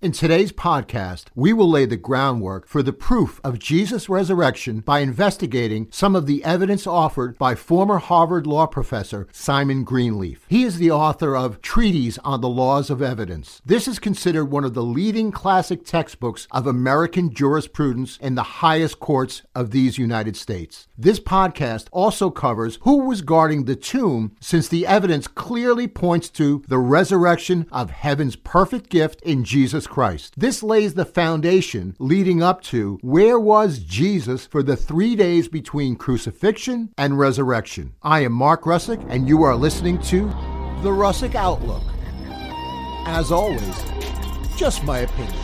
In 0.00 0.12
today's 0.12 0.52
podcast, 0.52 1.24
we 1.34 1.52
will 1.52 1.68
lay 1.68 1.84
the 1.84 1.96
groundwork 1.96 2.68
for 2.68 2.84
the 2.84 2.92
proof 2.92 3.40
of 3.42 3.58
Jesus' 3.58 4.08
resurrection 4.08 4.78
by 4.78 5.00
investigating 5.00 5.88
some 5.90 6.14
of 6.14 6.26
the 6.26 6.44
evidence 6.44 6.86
offered 6.86 7.36
by 7.36 7.56
former 7.56 7.98
Harvard 7.98 8.46
law 8.46 8.66
professor 8.66 9.26
Simon 9.32 9.82
Greenleaf. 9.82 10.46
He 10.48 10.62
is 10.62 10.78
the 10.78 10.92
author 10.92 11.36
of 11.36 11.60
Treatise 11.62 12.16
on 12.18 12.40
the 12.40 12.48
Laws 12.48 12.90
of 12.90 13.02
Evidence. 13.02 13.60
This 13.66 13.88
is 13.88 13.98
considered 13.98 14.44
one 14.44 14.62
of 14.62 14.74
the 14.74 14.84
leading 14.84 15.32
classic 15.32 15.84
textbooks 15.84 16.46
of 16.52 16.68
American 16.68 17.34
jurisprudence 17.34 18.18
in 18.18 18.36
the 18.36 18.62
highest 18.62 19.00
courts 19.00 19.42
of 19.52 19.72
these 19.72 19.98
United 19.98 20.36
States. 20.36 20.86
This 20.96 21.18
podcast 21.18 21.88
also 21.90 22.30
covers 22.30 22.78
who 22.82 22.98
was 22.98 23.20
guarding 23.20 23.64
the 23.64 23.74
tomb 23.74 24.36
since 24.40 24.68
the 24.68 24.86
evidence 24.86 25.26
clearly 25.26 25.88
points 25.88 26.28
to 26.30 26.62
the 26.68 26.78
resurrection 26.78 27.66
of 27.72 27.90
heaven's 27.90 28.36
perfect 28.36 28.90
gift 28.90 29.20
in 29.22 29.42
Jesus 29.42 29.87
Christ. 29.88 30.34
This 30.36 30.62
lays 30.62 30.94
the 30.94 31.04
foundation 31.04 31.96
leading 31.98 32.42
up 32.42 32.62
to 32.64 32.98
where 33.02 33.40
was 33.40 33.78
Jesus 33.80 34.46
for 34.46 34.62
the 34.62 34.76
three 34.76 35.16
days 35.16 35.48
between 35.48 35.96
crucifixion 35.96 36.92
and 36.96 37.18
resurrection. 37.18 37.94
I 38.02 38.20
am 38.20 38.32
Mark 38.32 38.62
Russick, 38.64 39.04
and 39.08 39.28
you 39.28 39.42
are 39.42 39.56
listening 39.56 39.98
to 40.02 40.26
The 40.82 40.90
Russick 40.90 41.34
Outlook. 41.34 41.82
As 43.06 43.32
always, 43.32 43.84
just 44.56 44.84
my 44.84 44.98
opinion. 44.98 45.34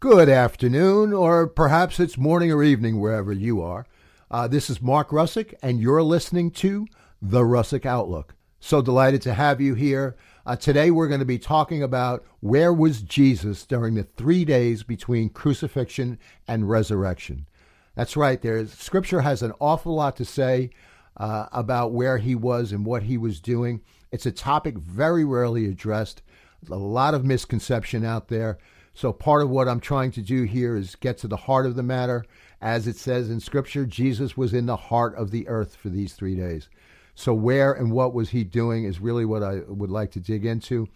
Good 0.00 0.28
afternoon, 0.28 1.12
or 1.12 1.46
perhaps 1.46 2.00
it's 2.00 2.18
morning 2.18 2.50
or 2.50 2.64
evening 2.64 2.98
wherever 2.98 3.32
you 3.32 3.62
are. 3.62 3.86
Uh, 4.30 4.48
this 4.48 4.68
is 4.68 4.82
Mark 4.82 5.10
Russick, 5.10 5.54
and 5.62 5.80
you're 5.80 6.02
listening 6.02 6.50
to 6.52 6.86
The 7.20 7.42
Russick 7.42 7.86
Outlook. 7.86 8.34
So 8.58 8.80
delighted 8.80 9.22
to 9.22 9.34
have 9.34 9.60
you 9.60 9.74
here. 9.74 10.16
Uh, 10.44 10.56
today 10.56 10.90
we're 10.90 11.06
going 11.06 11.20
to 11.20 11.24
be 11.24 11.38
talking 11.38 11.84
about 11.84 12.24
where 12.40 12.72
was 12.72 13.02
Jesus 13.02 13.64
during 13.64 13.94
the 13.94 14.02
three 14.02 14.44
days 14.44 14.82
between 14.82 15.28
crucifixion 15.28 16.18
and 16.48 16.68
resurrection. 16.68 17.46
That's 17.94 18.16
right. 18.16 18.42
There's 18.42 18.72
Scripture 18.72 19.20
has 19.20 19.42
an 19.42 19.52
awful 19.60 19.94
lot 19.94 20.16
to 20.16 20.24
say 20.24 20.70
uh, 21.16 21.46
about 21.52 21.92
where 21.92 22.18
he 22.18 22.34
was 22.34 22.72
and 22.72 22.84
what 22.84 23.04
he 23.04 23.16
was 23.16 23.38
doing. 23.38 23.82
It's 24.10 24.26
a 24.26 24.32
topic 24.32 24.76
very 24.78 25.24
rarely 25.24 25.66
addressed. 25.66 26.22
A 26.68 26.74
lot 26.74 27.14
of 27.14 27.24
misconception 27.24 28.04
out 28.04 28.26
there. 28.26 28.58
So 28.94 29.12
part 29.12 29.42
of 29.42 29.50
what 29.50 29.68
I'm 29.68 29.80
trying 29.80 30.10
to 30.12 30.22
do 30.22 30.42
here 30.42 30.76
is 30.76 30.96
get 30.96 31.18
to 31.18 31.28
the 31.28 31.36
heart 31.36 31.66
of 31.66 31.76
the 31.76 31.84
matter. 31.84 32.24
As 32.60 32.88
it 32.88 32.96
says 32.96 33.30
in 33.30 33.38
Scripture, 33.38 33.86
Jesus 33.86 34.36
was 34.36 34.52
in 34.52 34.66
the 34.66 34.76
heart 34.76 35.14
of 35.14 35.30
the 35.30 35.46
earth 35.46 35.76
for 35.76 35.88
these 35.88 36.14
three 36.14 36.34
days. 36.34 36.68
So, 37.14 37.34
where 37.34 37.72
and 37.72 37.92
what 37.92 38.14
was 38.14 38.30
he 38.30 38.44
doing 38.44 38.84
is 38.84 39.00
really 39.00 39.24
what 39.24 39.42
I 39.42 39.60
would 39.68 39.90
like 39.90 40.10
to 40.12 40.20
dig 40.20 40.44
into. 40.44 40.88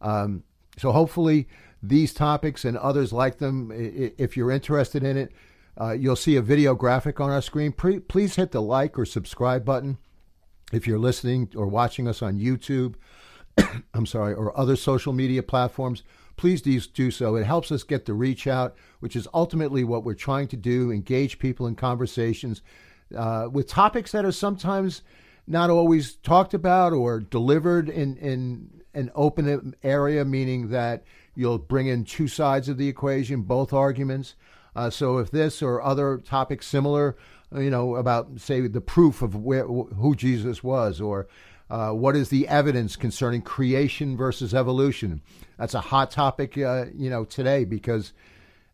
Um, 0.00 0.44
so, 0.78 0.92
hopefully, 0.92 1.48
these 1.82 2.14
topics 2.14 2.64
and 2.64 2.76
others 2.76 3.12
like 3.12 3.38
them, 3.38 3.70
if 3.72 4.36
you're 4.36 4.50
interested 4.50 5.04
in 5.04 5.16
it, 5.16 5.32
uh, 5.80 5.92
you'll 5.92 6.16
see 6.16 6.36
a 6.36 6.42
video 6.42 6.74
graphic 6.74 7.20
on 7.20 7.30
our 7.30 7.42
screen. 7.42 7.72
Pre- 7.72 8.00
please 8.00 8.36
hit 8.36 8.50
the 8.50 8.62
like 8.62 8.98
or 8.98 9.04
subscribe 9.04 9.64
button 9.64 9.98
if 10.72 10.86
you're 10.86 10.98
listening 10.98 11.50
or 11.54 11.66
watching 11.66 12.08
us 12.08 12.22
on 12.22 12.38
YouTube. 12.38 12.94
I'm 13.94 14.06
sorry, 14.06 14.34
or 14.34 14.58
other 14.58 14.76
social 14.76 15.12
media 15.12 15.42
platforms. 15.42 16.02
Please 16.36 16.62
do 16.62 17.10
so. 17.10 17.34
It 17.34 17.44
helps 17.44 17.72
us 17.72 17.82
get 17.82 18.06
the 18.06 18.14
reach 18.14 18.46
out, 18.46 18.76
which 19.00 19.16
is 19.16 19.26
ultimately 19.34 19.82
what 19.82 20.04
we're 20.04 20.14
trying 20.14 20.46
to 20.48 20.56
do 20.56 20.92
engage 20.92 21.40
people 21.40 21.66
in 21.66 21.74
conversations 21.74 22.62
uh, 23.16 23.48
with 23.50 23.66
topics 23.66 24.12
that 24.12 24.24
are 24.24 24.32
sometimes 24.32 25.02
not 25.48 25.70
always 25.70 26.16
talked 26.16 26.54
about 26.54 26.92
or 26.92 27.20
delivered 27.20 27.88
in, 27.88 28.16
in 28.18 28.82
an 28.94 29.10
open 29.14 29.74
area, 29.82 30.24
meaning 30.24 30.68
that 30.68 31.04
you'll 31.34 31.58
bring 31.58 31.86
in 31.86 32.04
two 32.04 32.28
sides 32.28 32.68
of 32.68 32.76
the 32.76 32.88
equation, 32.88 33.42
both 33.42 33.72
arguments. 33.72 34.34
Uh, 34.76 34.90
so 34.90 35.18
if 35.18 35.30
this 35.30 35.62
or 35.62 35.82
other 35.82 36.18
topics 36.18 36.66
similar, 36.66 37.16
you 37.54 37.70
know, 37.70 37.96
about 37.96 38.40
say 38.40 38.60
the 38.60 38.80
proof 38.80 39.22
of 39.22 39.34
where 39.34 39.66
who 39.66 40.14
Jesus 40.14 40.62
was, 40.62 41.00
or 41.00 41.26
uh, 41.70 41.90
what 41.90 42.14
is 42.14 42.28
the 42.28 42.46
evidence 42.48 42.96
concerning 42.96 43.40
creation 43.40 44.16
versus 44.16 44.54
evolution? 44.54 45.22
That's 45.58 45.74
a 45.74 45.80
hot 45.80 46.10
topic, 46.10 46.58
uh, 46.58 46.86
you 46.94 47.08
know, 47.08 47.24
today 47.24 47.64
because 47.64 48.12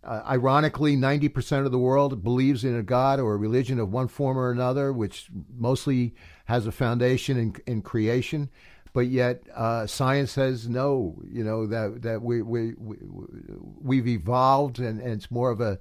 uh, 0.05 0.23
ironically, 0.27 0.97
90% 0.97 1.65
of 1.65 1.73
the 1.73 1.79
world 1.79 2.23
believes 2.23 2.63
in 2.63 2.77
a 2.77 2.83
God 2.83 3.21
or 3.21 3.35
a 3.35 3.39
religion 3.39 3.79
of 3.81 3.91
one 3.91 4.09
form 4.09 4.37
or 4.37 4.51
another, 4.51 4.93
which 4.93 5.29
mostly 5.57 6.15
has 6.45 6.67
a 6.67 6.73
foundation 6.73 7.39
in, 7.39 7.57
in 7.67 7.83
creation. 7.83 8.51
But 8.93 9.09
yet, 9.09 9.43
uh, 9.55 9.87
science 9.87 10.31
says 10.33 10.69
no. 10.69 11.21
You 11.29 11.43
know 11.43 11.67
that 11.67 12.03
that 12.03 12.23
we 12.23 12.43
we, 12.43 12.75
we 12.79 13.97
have 13.97 14.07
evolved, 14.07 14.79
and, 14.79 15.01
and, 15.01 15.13
it's 15.15 15.33
more 15.33 15.51
of 15.51 15.61
a 15.61 15.81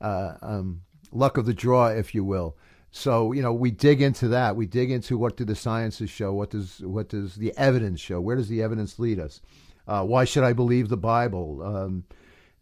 uh, 0.00 0.34
um, 0.40 0.80
luck 1.12 1.36
of 1.36 1.44
the 1.44 1.52
draw, 1.52 1.88
if 1.88 2.14
you 2.14 2.24
will. 2.24 2.56
So 2.90 3.32
you 3.32 3.42
know, 3.42 3.52
we 3.52 3.70
dig 3.70 4.00
into 4.00 4.28
that. 4.28 4.56
We 4.56 4.64
dig 4.64 4.90
into 4.90 5.18
what 5.18 5.36
do 5.36 5.44
the 5.44 5.54
sciences 5.54 6.08
show? 6.08 6.32
What 6.32 6.50
does 6.50 6.80
what 6.80 7.10
does 7.10 7.34
the 7.34 7.52
evidence 7.58 8.00
show? 8.00 8.18
Where 8.18 8.36
does 8.36 8.48
the 8.48 8.62
evidence 8.62 8.98
lead 8.98 9.20
us? 9.20 9.42
Uh, 9.86 10.02
why 10.04 10.24
should 10.24 10.44
I 10.44 10.54
believe 10.54 10.88
the 10.88 10.96
Bible? 10.96 11.60
Um, 11.62 12.04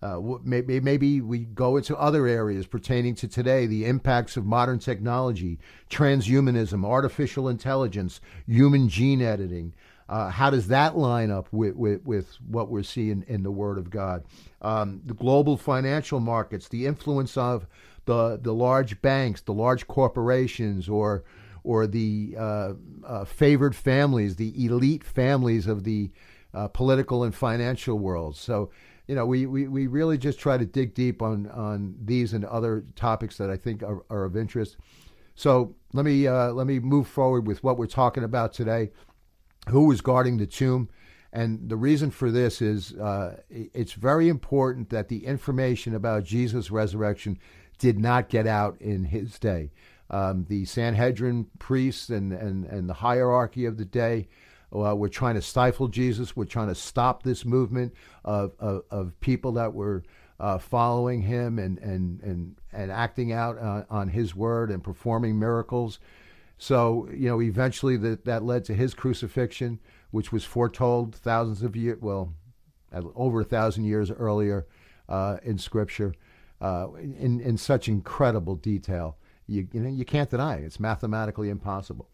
uh, 0.02 0.20
maybe, 0.42 0.80
maybe 0.80 1.20
we 1.20 1.40
go 1.40 1.76
into 1.76 1.96
other 1.96 2.26
areas 2.26 2.66
pertaining 2.66 3.14
to 3.14 3.28
today, 3.28 3.66
the 3.66 3.84
impacts 3.84 4.36
of 4.36 4.44
modern 4.44 4.80
technology, 4.80 5.60
transhumanism, 5.90 6.84
artificial 6.84 7.48
intelligence, 7.48 8.20
human 8.46 8.88
gene 8.88 9.22
editing. 9.22 9.72
Uh, 10.08 10.28
how 10.28 10.50
does 10.50 10.66
that 10.66 10.96
line 10.96 11.30
up 11.30 11.48
with, 11.52 11.76
with, 11.76 12.04
with, 12.04 12.36
what 12.48 12.68
we're 12.68 12.82
seeing 12.82 13.24
in 13.28 13.44
the 13.44 13.50
Word 13.52 13.78
of 13.78 13.90
God? 13.90 14.24
Um, 14.60 15.00
the 15.06 15.14
global 15.14 15.56
financial 15.56 16.18
markets, 16.18 16.68
the 16.68 16.84
influence 16.86 17.36
of 17.36 17.66
the, 18.04 18.38
the 18.42 18.52
large 18.52 19.00
banks, 19.00 19.40
the 19.42 19.54
large 19.54 19.86
corporations, 19.86 20.88
or, 20.88 21.22
or 21.62 21.86
the 21.86 22.34
uh, 22.36 22.72
uh 23.06 23.24
favored 23.24 23.76
families, 23.76 24.34
the 24.34 24.64
elite 24.64 25.04
families 25.04 25.68
of 25.68 25.84
the 25.84 26.10
uh, 26.52 26.66
political 26.68 27.22
and 27.22 27.34
financial 27.34 27.98
world. 27.98 28.36
So, 28.36 28.70
you 29.06 29.14
know, 29.14 29.26
we, 29.26 29.46
we, 29.46 29.68
we 29.68 29.86
really 29.86 30.16
just 30.16 30.38
try 30.38 30.56
to 30.56 30.64
dig 30.64 30.94
deep 30.94 31.22
on, 31.22 31.48
on 31.50 31.94
these 32.02 32.32
and 32.32 32.44
other 32.44 32.84
topics 32.94 33.36
that 33.38 33.50
I 33.50 33.56
think 33.56 33.82
are, 33.82 34.04
are 34.10 34.24
of 34.24 34.36
interest. 34.36 34.76
So 35.34 35.74
let 35.92 36.04
me 36.04 36.26
uh, 36.26 36.52
let 36.52 36.66
me 36.66 36.78
move 36.78 37.08
forward 37.08 37.46
with 37.46 37.64
what 37.64 37.78
we're 37.78 37.86
talking 37.86 38.24
about 38.24 38.52
today. 38.52 38.90
Who 39.68 39.86
was 39.86 40.00
guarding 40.00 40.36
the 40.36 40.46
tomb? 40.46 40.88
And 41.32 41.68
the 41.70 41.76
reason 41.76 42.10
for 42.10 42.30
this 42.30 42.60
is 42.60 42.92
uh, 42.94 43.40
it's 43.48 43.94
very 43.94 44.28
important 44.28 44.90
that 44.90 45.08
the 45.08 45.24
information 45.24 45.94
about 45.94 46.24
Jesus' 46.24 46.70
resurrection 46.70 47.38
did 47.78 47.98
not 47.98 48.28
get 48.28 48.46
out 48.46 48.80
in 48.80 49.04
his 49.04 49.38
day. 49.38 49.70
Um, 50.10 50.44
the 50.48 50.66
Sanhedrin 50.66 51.46
priests 51.58 52.10
and, 52.10 52.34
and, 52.34 52.66
and 52.66 52.86
the 52.86 52.94
hierarchy 52.94 53.64
of 53.64 53.78
the 53.78 53.86
day 53.86 54.28
uh, 54.74 54.94
we're 54.94 55.08
trying 55.08 55.34
to 55.34 55.42
stifle 55.42 55.88
Jesus. 55.88 56.34
We're 56.34 56.44
trying 56.44 56.68
to 56.68 56.74
stop 56.74 57.22
this 57.22 57.44
movement 57.44 57.94
of, 58.24 58.54
of, 58.58 58.82
of 58.90 59.20
people 59.20 59.52
that 59.52 59.74
were 59.74 60.02
uh, 60.40 60.58
following 60.58 61.22
him 61.22 61.58
and, 61.58 61.78
and, 61.78 62.20
and, 62.22 62.56
and 62.72 62.90
acting 62.90 63.32
out 63.32 63.58
uh, 63.58 63.84
on 63.90 64.08
his 64.08 64.34
word 64.34 64.70
and 64.70 64.82
performing 64.82 65.38
miracles. 65.38 65.98
So, 66.58 67.08
you 67.12 67.28
know, 67.28 67.40
eventually 67.42 67.96
that, 67.98 68.24
that 68.24 68.42
led 68.42 68.64
to 68.64 68.74
his 68.74 68.94
crucifixion, 68.94 69.80
which 70.10 70.32
was 70.32 70.44
foretold 70.44 71.14
thousands 71.14 71.62
of 71.62 71.76
years, 71.76 71.98
well, 72.00 72.34
over 73.14 73.40
a 73.40 73.44
thousand 73.44 73.84
years 73.84 74.10
earlier 74.10 74.66
uh, 75.08 75.38
in 75.42 75.58
Scripture, 75.58 76.14
uh, 76.60 76.88
in, 76.98 77.40
in 77.40 77.56
such 77.56 77.88
incredible 77.88 78.54
detail. 78.54 79.16
You, 79.46 79.66
you 79.72 79.80
know, 79.80 79.90
you 79.90 80.04
can't 80.04 80.30
deny 80.30 80.56
it. 80.56 80.64
It's 80.64 80.78
mathematically 80.80 81.50
impossible. 81.50 82.08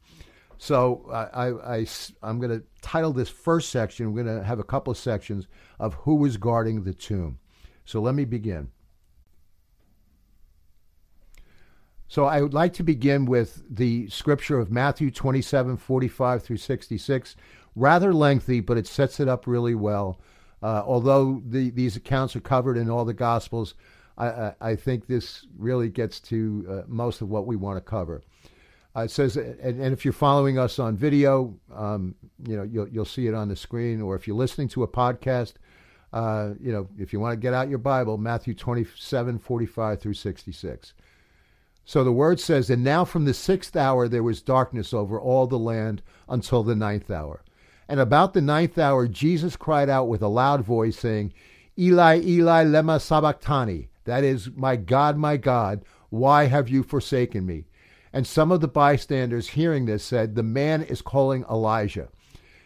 So 0.59 1.09
I, 1.13 1.47
I, 1.49 1.77
I, 1.77 1.87
am 2.29 2.41
going 2.41 2.51
to 2.51 2.65
title 2.83 3.13
this 3.13 3.29
first 3.29 3.71
section, 3.71 4.13
we're 4.13 4.25
going 4.25 4.39
to 4.39 4.45
have 4.45 4.59
a 4.59 4.65
couple 4.65 4.91
of 4.91 4.99
sections 4.99 5.47
of 5.79 5.95
who 5.95 6.17
was 6.17 6.37
guarding 6.37 6.83
the 6.83 6.93
tomb. 6.93 7.39
So 7.85 8.01
let 8.01 8.17
me 8.17 8.25
begin. 8.25 8.69
So 12.09 12.25
I 12.25 12.43
would 12.43 12.55
like 12.55 12.73
to 12.75 12.83
begin 12.83 13.25
with 13.25 13.63
the 13.71 14.09
scripture 14.09 14.59
of 14.59 14.71
Matthew 14.71 15.11
27, 15.11 15.77
45 15.77 16.43
through 16.43 16.57
66. 16.57 17.37
Rather 17.77 18.13
lengthy, 18.13 18.61
but 18.61 18.77
it 18.77 18.87
sets 18.87 19.21
it 19.21 19.29
up 19.29 19.47
really 19.47 19.77
well. 19.77 20.21
Uh, 20.61 20.83
although 20.85 21.41
the, 21.47 21.71
these 21.71 21.95
accounts 21.95 22.35
are 22.35 22.41
covered 22.41 22.77
in 22.77 22.91
all 22.91 23.05
the 23.05 23.15
Gospels, 23.15 23.75
I, 24.17 24.27
I, 24.27 24.55
I 24.61 24.77
think 24.77 25.07
this 25.07 25.47
really 25.57 25.89
gets 25.89 26.19
to 26.21 26.67
uh, 26.69 26.83
most 26.89 27.21
of 27.21 27.29
what 27.29 27.47
we 27.47 27.55
want 27.55 27.77
to 27.77 27.81
cover. 27.81 28.23
Uh, 28.99 29.05
it 29.05 29.11
says, 29.13 29.37
and, 29.37 29.81
and, 29.81 29.93
if 29.93 30.05
you're 30.05 30.13
following 30.13 30.59
us 30.59 30.81
on 30.81 30.97
video, 30.97 31.55
um, 31.73 32.17
you 32.49 32.57
know 32.57 32.65
you'll 32.65 32.89
you'll 32.89 33.05
see 33.05 33.29
it 33.29 33.35
on 33.35 33.49
the 33.49 33.55
screen, 33.55 34.01
or 34.01 34.17
if 34.17 34.27
you're 34.27 34.37
listening 34.37 34.67
to 34.67 34.83
a 34.83 34.89
podcast, 34.89 35.55
uh, 36.13 36.55
you 36.61 36.73
know 36.73 36.89
if 36.99 37.13
you 37.13 37.21
want 37.21 37.33
to 37.33 37.37
get 37.37 37.55
out 37.55 37.69
your 37.69 37.79
Bible, 37.79 38.19
Matthew 38.19 38.55
27, 38.55 39.39
45 39.39 40.01
through 40.01 40.15
66. 40.15 40.95
So 41.85 42.03
the 42.03 42.13
word 42.13 42.41
says, 42.41 42.71
and 42.71 42.83
now 42.83 43.05
from 43.05 43.25
the 43.25 43.35
sixth 43.35 43.77
hour 43.77 44.09
there 44.09 44.25
was 44.25 44.43
darkness 44.43 44.93
over 44.93 45.21
all 45.21 45.47
the 45.47 45.59
land 45.59 46.03
until 46.29 46.65
the 46.65 46.75
ninth 46.75 47.11
hour. 47.11 47.45
And 47.89 48.01
about 48.01 48.35
the 48.35 48.43
ninth 48.43 48.79
hour, 48.79 49.07
Jesus 49.07 49.55
cried 49.55 49.89
out 49.89 50.09
with 50.09 50.23
a 50.23 50.29
loud 50.29 50.65
voice, 50.65 50.99
saying, 50.99 51.33
Eli, 51.79 52.21
Eli, 52.21 52.65
lema 52.65 53.01
sabachthani. 53.01 53.89
That 54.05 54.25
is, 54.25 54.51
my 54.57 54.75
God, 54.75 55.17
my 55.17 55.37
God, 55.37 55.85
why 56.11 56.47
have 56.47 56.69
you 56.69 56.83
forsaken 56.83 57.47
me? 57.47 57.65
And 58.13 58.27
some 58.27 58.51
of 58.51 58.61
the 58.61 58.69
bystanders 58.69 59.49
hearing 59.49 59.87
this 59.87 60.05
said, 60.05 60.35
The 60.35 60.43
man 60.43 60.83
is 60.83 61.03
calling 61.03 61.45
Elijah. 61.51 62.09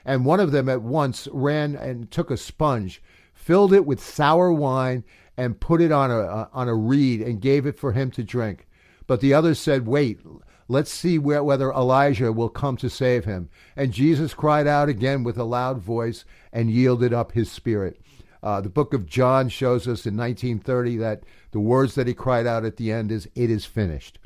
And 0.05 0.25
one 0.25 0.41
of 0.41 0.53
them 0.53 0.69
at 0.69 0.83
once 0.83 1.29
ran 1.33 1.77
and 1.77 2.11
took 2.11 2.31
a 2.31 2.37
sponge, 2.37 3.03
filled 3.35 3.73
it 3.73 3.87
with 3.87 4.03
sour 4.03 4.53
wine, 4.53 5.05
and 5.37 5.61
put 5.61 5.81
it 5.81 5.93
on 5.93 6.11
a, 6.11 6.49
on 6.53 6.69
a 6.69 6.75
reed 6.75 7.21
and 7.21 7.41
gave 7.41 7.67
it 7.67 7.79
for 7.79 7.93
him 7.93 8.11
to 8.13 8.23
drink. 8.23 8.67
But 9.07 9.21
the 9.21 9.35
others 9.35 9.59
said, 9.59 9.87
Wait, 9.87 10.21
let's 10.69 10.91
see 10.91 11.19
where, 11.19 11.43
whether 11.43 11.73
Elijah 11.73 12.33
will 12.33 12.49
come 12.49 12.77
to 12.79 12.91
save 12.91 13.25
him. 13.25 13.49
And 13.77 13.93
Jesus 13.93 14.35
cried 14.35 14.67
out 14.67 14.89
again 14.89 15.25
with 15.25 15.39
a 15.39 15.45
loud 15.45 15.79
voice 15.79 16.25
and 16.53 16.71
yielded 16.71 17.13
up 17.13 17.33
his 17.33 17.51
spirit. 17.51 18.01
Uh, 18.43 18.61
the 18.61 18.69
book 18.69 18.93
of 18.93 19.07
John 19.07 19.49
shows 19.49 19.83
us 19.83 20.05
in 20.05 20.17
1930 20.17 20.97
that 20.97 21.23
the 21.53 21.61
words 21.61 21.95
that 21.95 22.09
he 22.09 22.15
cried 22.15 22.47
out 22.47 22.65
at 22.65 22.77
the 22.77 22.91
end 22.91 23.13
is, 23.13 23.29
It 23.35 23.51
is 23.51 23.65
finished. 23.65 24.19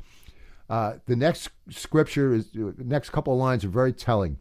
Uh, 0.69 0.93
the 1.05 1.15
next 1.15 1.49
scripture 1.69 2.33
is, 2.33 2.51
the 2.51 2.73
next 2.79 3.11
couple 3.11 3.33
of 3.33 3.39
lines 3.39 3.63
are 3.63 3.69
very 3.69 3.93
telling. 3.93 4.37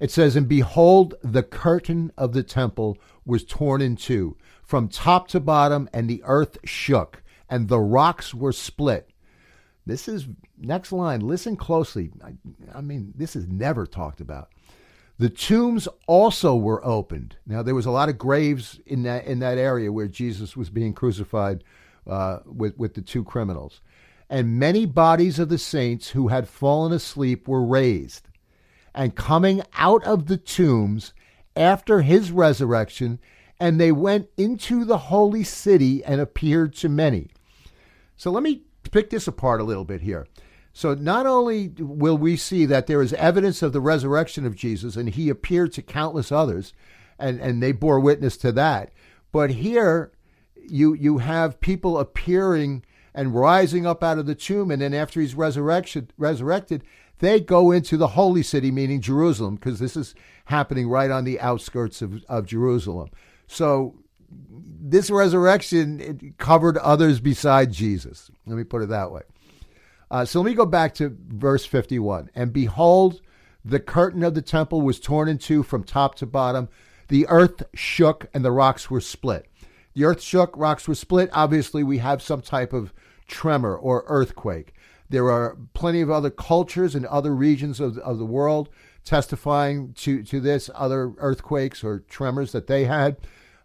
It 0.00 0.10
says, 0.10 0.36
And 0.36 0.48
behold, 0.48 1.14
the 1.22 1.42
curtain 1.42 2.12
of 2.16 2.32
the 2.32 2.42
temple 2.42 2.98
was 3.24 3.44
torn 3.44 3.80
in 3.80 3.96
two, 3.96 4.36
from 4.62 4.88
top 4.88 5.28
to 5.28 5.40
bottom, 5.40 5.88
and 5.92 6.08
the 6.08 6.22
earth 6.24 6.58
shook, 6.64 7.22
and 7.48 7.68
the 7.68 7.80
rocks 7.80 8.34
were 8.34 8.52
split. 8.52 9.10
This 9.86 10.06
is, 10.06 10.28
next 10.58 10.92
line, 10.92 11.20
listen 11.20 11.56
closely. 11.56 12.10
I, 12.22 12.34
I 12.74 12.80
mean, 12.82 13.14
this 13.16 13.34
is 13.34 13.48
never 13.48 13.86
talked 13.86 14.20
about. 14.20 14.50
The 15.18 15.30
tombs 15.30 15.88
also 16.06 16.54
were 16.54 16.84
opened. 16.86 17.36
Now 17.44 17.62
there 17.62 17.74
was 17.74 17.86
a 17.86 17.90
lot 17.90 18.08
of 18.08 18.18
graves 18.18 18.78
in 18.86 19.02
that 19.02 19.26
in 19.26 19.40
that 19.40 19.58
area 19.58 19.90
where 19.90 20.06
Jesus 20.06 20.56
was 20.56 20.70
being 20.70 20.92
crucified 20.92 21.64
uh, 22.06 22.38
with 22.46 22.78
with 22.78 22.94
the 22.94 23.02
two 23.02 23.24
criminals, 23.24 23.80
and 24.30 24.58
many 24.58 24.84
bodies 24.86 25.38
of 25.38 25.48
the 25.48 25.58
saints 25.58 26.10
who 26.10 26.28
had 26.28 26.48
fallen 26.48 26.92
asleep 26.92 27.48
were 27.48 27.64
raised, 27.64 28.28
and 28.94 29.14
coming 29.14 29.62
out 29.74 30.04
of 30.04 30.26
the 30.26 30.36
tombs 30.36 31.14
after 31.56 32.02
his 32.02 32.30
resurrection, 32.30 33.18
and 33.58 33.80
they 33.80 33.92
went 33.92 34.28
into 34.36 34.84
the 34.84 34.98
holy 34.98 35.44
city 35.44 36.04
and 36.04 36.20
appeared 36.20 36.74
to 36.74 36.88
many. 36.88 37.30
So 38.16 38.30
let 38.30 38.42
me 38.42 38.62
pick 38.90 39.10
this 39.10 39.26
apart 39.26 39.60
a 39.60 39.64
little 39.64 39.84
bit 39.84 40.02
here. 40.02 40.26
So 40.72 40.94
not 40.94 41.26
only 41.26 41.68
will 41.78 42.16
we 42.16 42.36
see 42.36 42.64
that 42.66 42.86
there 42.86 43.02
is 43.02 43.12
evidence 43.14 43.62
of 43.62 43.72
the 43.72 43.80
resurrection 43.80 44.46
of 44.46 44.54
Jesus 44.54 44.96
and 44.96 45.08
he 45.08 45.28
appeared 45.28 45.72
to 45.72 45.82
countless 45.82 46.30
others 46.30 46.72
and, 47.18 47.40
and 47.40 47.60
they 47.62 47.72
bore 47.72 47.98
witness 47.98 48.36
to 48.38 48.52
that, 48.52 48.92
but 49.32 49.50
here 49.50 50.12
you 50.54 50.92
you 50.94 51.18
have 51.18 51.60
people 51.60 51.98
appearing 51.98 52.84
and 53.18 53.34
rising 53.34 53.84
up 53.84 54.04
out 54.04 54.16
of 54.16 54.26
the 54.26 54.34
tomb 54.36 54.70
and 54.70 54.80
then 54.80 54.94
after 54.94 55.20
he's 55.20 55.34
resurrection 55.34 56.08
resurrected, 56.18 56.84
they 57.18 57.40
go 57.40 57.72
into 57.72 57.96
the 57.96 58.06
holy 58.06 58.44
city, 58.44 58.70
meaning 58.70 59.00
Jerusalem, 59.00 59.56
because 59.56 59.80
this 59.80 59.96
is 59.96 60.14
happening 60.44 60.88
right 60.88 61.10
on 61.10 61.24
the 61.24 61.40
outskirts 61.40 62.00
of, 62.00 62.22
of 62.28 62.46
Jerusalem. 62.46 63.10
So 63.48 63.96
this 64.30 65.10
resurrection 65.10 66.32
covered 66.38 66.78
others 66.78 67.18
besides 67.18 67.76
Jesus. 67.76 68.30
Let 68.46 68.56
me 68.56 68.62
put 68.62 68.82
it 68.82 68.88
that 68.90 69.10
way. 69.10 69.22
Uh, 70.12 70.24
so 70.24 70.40
let 70.40 70.48
me 70.48 70.54
go 70.54 70.64
back 70.64 70.94
to 70.94 71.16
verse 71.26 71.66
51. 71.66 72.30
And 72.36 72.52
behold, 72.52 73.20
the 73.64 73.80
curtain 73.80 74.22
of 74.22 74.34
the 74.36 74.42
temple 74.42 74.80
was 74.80 75.00
torn 75.00 75.28
in 75.28 75.38
two 75.38 75.64
from 75.64 75.82
top 75.82 76.14
to 76.16 76.26
bottom. 76.26 76.68
The 77.08 77.26
earth 77.26 77.64
shook 77.74 78.28
and 78.32 78.44
the 78.44 78.52
rocks 78.52 78.88
were 78.88 79.00
split. 79.00 79.46
The 79.94 80.04
earth 80.04 80.22
shook, 80.22 80.56
rocks 80.56 80.86
were 80.86 80.94
split. 80.94 81.30
Obviously, 81.32 81.82
we 81.82 81.98
have 81.98 82.22
some 82.22 82.42
type 82.42 82.72
of 82.72 82.94
tremor 83.28 83.76
or 83.76 84.04
earthquake. 84.08 84.74
There 85.08 85.30
are 85.30 85.56
plenty 85.72 86.00
of 86.00 86.10
other 86.10 86.30
cultures 86.30 86.94
and 86.94 87.06
other 87.06 87.34
regions 87.34 87.80
of, 87.80 87.96
of 87.98 88.18
the 88.18 88.26
world 88.26 88.68
testifying 89.04 89.94
to, 89.94 90.22
to 90.24 90.40
this, 90.40 90.68
other 90.74 91.12
earthquakes 91.18 91.82
or 91.82 92.00
tremors 92.00 92.52
that 92.52 92.66
they 92.66 92.84
had. 92.84 93.16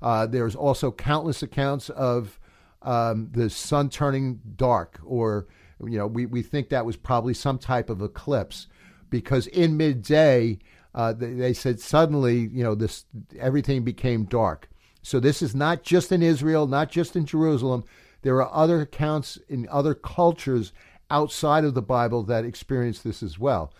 Uh, 0.01 0.25
there's 0.25 0.56
also 0.56 0.92
countless 0.92 1.44
accounts 1.44 1.89
of 1.89 2.39
um, 2.81 3.30
the 3.31 3.50
sun 3.50 3.89
turning 3.89 4.39
dark 4.56 5.00
or 5.04 5.48
you 5.88 5.98
know, 5.98 6.07
we, 6.07 6.25
we 6.25 6.42
think 6.42 6.69
that 6.69 6.86
was 6.86 6.95
probably 6.95 7.33
some 7.33 7.57
type 7.57 7.89
of 7.89 8.01
eclipse 8.01 8.68
because 9.10 9.48
in 9.48 9.77
midday, 9.77 10.60
uh, 10.95 11.13
they, 11.13 11.33
they 11.33 11.54
said 11.54 11.80
suddenly, 11.80 12.50
you 12.51 12.63
know, 12.63 12.75
this 12.75 13.06
everything 13.39 13.83
became 13.83 14.25
dark. 14.25 14.69
So 15.01 15.19
this 15.19 15.42
is 15.42 15.54
not 15.54 15.83
just 15.83 16.12
in 16.12 16.21
Israel, 16.21 16.68
not 16.68 16.89
just 16.89 17.15
in 17.15 17.25
Jerusalem. 17.25 17.83
There 18.24 18.42
are 18.42 18.54
other 18.54 18.81
accounts 18.81 19.38
in 19.48 19.68
other 19.72 19.94
cultures 19.94 20.74
outside 21.10 21.64
of 21.64 21.75
the 21.75 21.81
Bible 21.81 22.24
that 22.24 22.46
experience 22.46 23.00
this 23.02 23.22
as 23.22 23.38
well. 23.38 23.74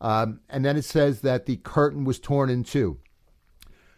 Um, 0.00 0.40
and 0.50 0.64
then 0.64 0.76
it 0.76 0.84
says 0.84 1.20
that 1.20 1.46
the 1.46 1.56
curtain 1.56 2.04
was 2.04 2.18
torn 2.18 2.50
in 2.50 2.64
two. 2.64 2.98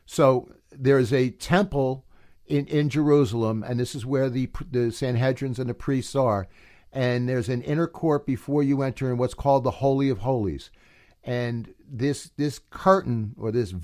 So 0.04 0.50
there 0.70 0.98
is 0.98 1.12
a 1.12 1.30
temple 1.30 2.04
in, 2.46 2.66
in 2.66 2.88
Jerusalem, 2.90 3.64
and 3.66 3.80
this 3.80 3.94
is 3.94 4.06
where 4.06 4.28
the, 4.28 4.50
the 4.70 4.90
Sanhedrins 4.90 5.58
and 5.58 5.68
the 5.68 5.74
priests 5.74 6.14
are 6.14 6.46
and 6.96 7.28
there's 7.28 7.50
an 7.50 7.60
inner 7.60 7.86
court 7.86 8.24
before 8.24 8.62
you 8.62 8.80
enter 8.80 9.10
in 9.10 9.18
what's 9.18 9.34
called 9.34 9.64
the 9.64 9.70
Holy 9.70 10.08
of 10.08 10.20
Holies. 10.20 10.70
And 11.22 11.74
this 11.86 12.30
this 12.38 12.58
curtain 12.70 13.34
or 13.36 13.52
this 13.52 13.74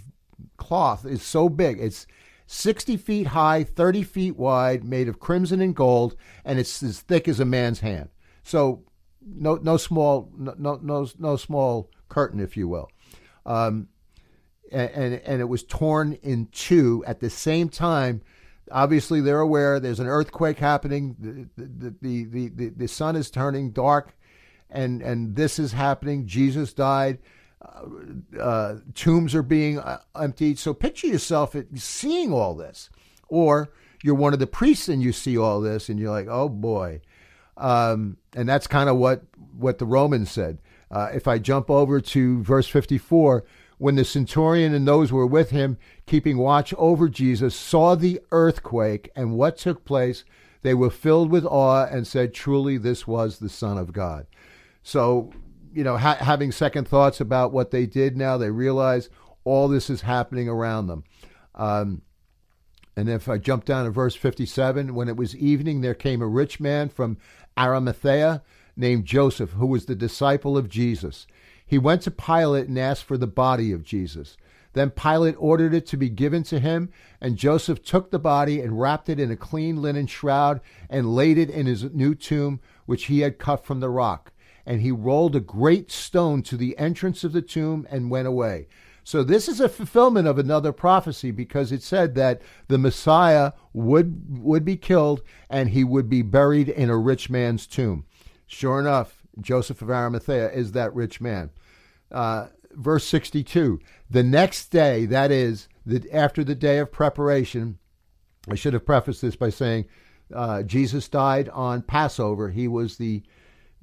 cloth 0.57 1.05
is 1.05 1.23
so 1.23 1.51
big. 1.51 1.79
It's 1.79 2.07
60 2.47 2.97
feet 2.97 3.29
high, 3.29 3.65
30 3.65 4.03
feet 4.03 4.37
wide, 4.37 4.85
made 4.85 5.09
of 5.09 5.21
crimson 5.21 5.61
and 5.61 5.75
gold, 5.75 6.17
and 6.45 6.59
it's 6.59 6.83
as 6.83 7.01
thick 7.01 7.29
as 7.29 7.41
a 7.41 7.45
man's 7.45 7.81
hand. 7.81 8.11
So 8.43 8.85
no 9.25 9.55
no 9.57 9.77
small 9.77 10.31
no 10.37 10.79
no 10.83 11.07
no 11.19 11.37
small 11.37 11.91
curtain, 12.09 12.41
if 12.41 12.57
you 12.57 12.69
will. 12.69 12.91
Um, 13.47 13.89
and, 14.71 15.15
and 15.15 15.41
it 15.41 15.49
was 15.49 15.65
torn 15.65 16.15
in 16.23 16.47
two 16.51 17.05
at 17.07 17.21
the 17.21 17.29
same 17.29 17.69
time 17.69 18.23
obviously 18.73 19.21
they're 19.21 19.41
aware 19.41 19.79
there's 19.79 20.01
an 20.01 20.07
earthquake 20.07 20.59
happening. 20.59 21.17
The, 21.19 21.65
the, 21.65 22.25
the, 22.25 22.49
the, 22.49 22.69
the 22.71 22.89
sun 22.89 23.17
is 23.17 23.31
turning 23.31 23.71
dark, 23.71 24.17
and, 24.71 25.03
and 25.03 25.37
this 25.37 25.59
is 25.59 25.73
happening. 25.73 26.27
Jesus 26.27 26.73
died. 26.73 27.19
Uh, 28.39 28.77
tombs 28.95 29.35
are 29.35 29.43
being 29.43 29.79
uh, 29.79 30.01
emptied. 30.21 30.59
So 30.59 30.75
picture 30.75 31.07
yourself 31.07 31.55
seeing 31.77 32.33
all 32.33 32.55
this. 32.55 32.91
Or 33.29 33.73
you're 34.03 34.15
one 34.15 34.33
of 34.33 34.39
the 34.39 34.47
priests 34.47 34.89
and 34.89 35.03
you 35.03 35.13
see 35.13 35.39
all 35.39 35.61
this 35.61 35.89
and 35.89 35.99
you're 35.99 36.11
like, 36.11 36.29
oh 36.29 36.49
boy. 36.49 37.01
Um, 37.57 38.17
and 38.35 38.49
that's 38.49 38.67
kind 38.67 38.89
of 38.89 38.97
what, 38.97 39.23
what 39.57 39.79
the 39.79 39.87
Romans 39.87 40.31
said. 40.31 40.59
Uh, 40.91 41.11
if 41.15 41.27
I 41.27 41.39
jump 41.39 41.71
over 41.71 42.01
to 42.01 42.43
verse 42.43 42.69
54, 42.69 43.45
when 43.79 43.97
the 43.97 44.05
centurion 44.05 44.75
and 44.75 44.87
those 44.87 45.11
who 45.11 45.17
were 45.17 45.27
with 45.27 45.51
him, 45.51 45.77
keeping 46.07 46.39
watch 46.39 46.73
over 46.79 47.09
Jesus, 47.09 47.55
saw 47.55 47.95
the 47.95 48.21
earthquake 48.31 49.11
and 49.17 49.37
what 49.37 49.57
took 49.57 49.85
place, 49.85 50.25
they 50.63 50.75
were 50.75 50.91
filled 50.91 51.31
with 51.31 51.45
awe 51.45 51.87
and 51.87 52.07
said, 52.07 52.33
Truly, 52.33 52.79
this 52.79 53.07
was 53.07 53.39
the 53.39 53.49
Son 53.49 53.79
of 53.79 53.93
God. 53.93 54.27
So, 54.85 55.33
you 55.73 55.85
know, 55.85 55.97
ha- 55.97 56.17
having 56.21 56.53
second 56.53 56.87
thoughts 56.89 57.21
about 57.21 57.53
what 57.53 57.71
they 57.71 57.87
did 57.87 58.17
now, 58.17 58.37
they 58.37 58.51
realize 58.51 59.09
all 59.45 59.69
this 59.69 59.91
is 59.91 60.03
happening 60.03 60.49
around 60.49 60.87
them. 60.87 61.05
Um, 61.55 62.03
and 62.97 63.09
if 63.09 63.29
I 63.29 63.39
jump 63.39 63.65
down 63.65 63.87
to 63.87 63.91
verse 63.91 64.15
57, 64.15 64.95
when 64.95 65.09
it 65.09 65.17
was 65.17 65.35
evening, 65.37 65.81
there 65.81 65.95
came 65.95 66.21
a 66.21 66.27
rich 66.27 66.61
man 66.61 66.89
from 66.89 67.17
Arimathea 67.59 68.43
named 68.77 69.07
Joseph, 69.07 69.53
who 69.53 69.67
was 69.67 69.87
the 69.87 69.95
disciple 69.95 70.57
of 70.57 70.69
Jesus. 70.69 71.27
He 71.65 71.79
went 71.79 72.03
to 72.03 72.11
Pilate 72.11 72.69
and 72.69 72.79
asked 72.79 73.05
for 73.05 73.17
the 73.17 73.27
body 73.27 73.73
of 73.73 73.83
Jesus. 73.83 74.37
Then 74.75 74.91
Pilate 74.91 75.35
ordered 75.39 75.75
it 75.75 75.87
to 75.87 75.97
be 75.97 76.09
given 76.09 76.43
to 76.45 76.59
him, 76.59 76.91
and 77.21 77.37
Joseph 77.37 77.83
took 77.83 78.11
the 78.11 78.19
body 78.19 78.61
and 78.61 78.81
wrapped 78.81 79.09
it 79.09 79.21
in 79.21 79.31
a 79.31 79.37
clean 79.37 79.81
linen 79.83 80.07
shroud 80.07 80.61
and 80.89 81.15
laid 81.15 81.39
it 81.39 81.51
in 81.51 81.67
his 81.67 81.85
new 81.85 82.15
tomb, 82.15 82.61
which 82.87 83.07
he 83.07 83.21
had 83.21 83.39
cut 83.39 83.65
from 83.65 83.81
the 83.81 83.91
rock. 83.91 84.32
And 84.65 84.81
he 84.81 84.93
rolled 84.93 85.37
a 85.37 85.41
great 85.41 85.91
stone 85.91 86.43
to 86.43 86.57
the 86.57 86.77
entrance 86.79 87.25
of 87.25 87.33
the 87.33 87.43
tomb 87.43 87.87
and 87.91 88.11
went 88.11 88.29
away. 88.29 88.69
So 89.05 89.25
this 89.25 89.49
is 89.49 89.61
a 89.61 89.69
fulfillment 89.69 90.29
of 90.29 90.39
another 90.39 90.73
prophecy 90.73 91.33
because 91.33 91.73
it 91.73 91.83
said 91.83 92.15
that 92.15 92.41
the 92.69 92.79
Messiah 92.79 93.53
would 93.73 94.39
would 94.39 94.65
be 94.65 94.77
killed 94.77 95.23
and 95.51 95.71
he 95.71 95.83
would 95.83 96.09
be 96.09 96.23
buried 96.23 96.69
in 96.69 96.89
a 96.89 96.97
rich 96.97 97.29
man's 97.29 97.67
tomb. 97.67 98.05
Sure 98.47 98.79
enough, 98.79 99.23
Joseph 99.41 99.83
of 99.83 99.91
Arimathea 99.91 100.53
is 100.53 100.73
that 100.73 100.95
rich 100.95 101.21
man 101.21 101.51
uh, 102.13 102.49
verse 102.73 103.05
62 103.07 103.81
the 104.11 104.23
next 104.23 104.71
day 104.71 105.07
that 105.07 105.31
is 105.31 105.69
the, 105.85 106.09
after 106.13 106.45
the 106.45 106.55
day 106.55 106.79
of 106.79 106.93
preparation 106.93 107.79
i 108.49 108.55
should 108.55 108.73
have 108.73 108.87
prefaced 108.87 109.21
this 109.23 109.37
by 109.37 109.51
saying 109.51 109.87
uh, 110.35 110.63
jesus 110.63 111.09
died 111.09 111.49
on 111.51 111.83
passover 111.83 112.51
he 112.51 112.69
was 112.69 112.97
the 112.97 113.23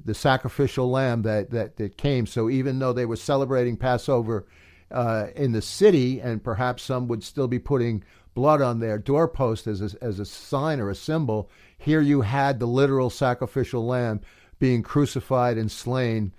the 0.05 0.13
sacrificial 0.13 0.89
lamb 0.89 1.21
that, 1.23 1.51
that, 1.51 1.77
that 1.77 1.97
came 1.97 2.25
so 2.25 2.49
even 2.49 2.79
though 2.79 2.93
they 2.93 3.05
were 3.05 3.15
celebrating 3.15 3.77
passover 3.77 4.45
uh, 4.91 5.27
in 5.35 5.51
the 5.51 5.61
city 5.61 6.19
and 6.19 6.43
perhaps 6.43 6.83
some 6.83 7.07
would 7.07 7.23
still 7.23 7.47
be 7.47 7.59
putting 7.59 8.03
blood 8.33 8.61
on 8.61 8.79
their 8.79 8.97
doorpost 8.97 9.67
as 9.67 9.81
a, 9.81 10.03
as 10.03 10.19
a 10.19 10.25
sign 10.25 10.79
or 10.79 10.89
a 10.89 10.95
symbol. 10.95 11.49
Here 11.77 12.01
you 12.01 12.21
had 12.21 12.59
the 12.59 12.65
literal 12.65 13.09
sacrificial 13.09 13.85
lamb 13.85 14.21
being 14.59 14.83
crucified 14.83 15.57
and 15.57 15.71
slain 15.71 16.33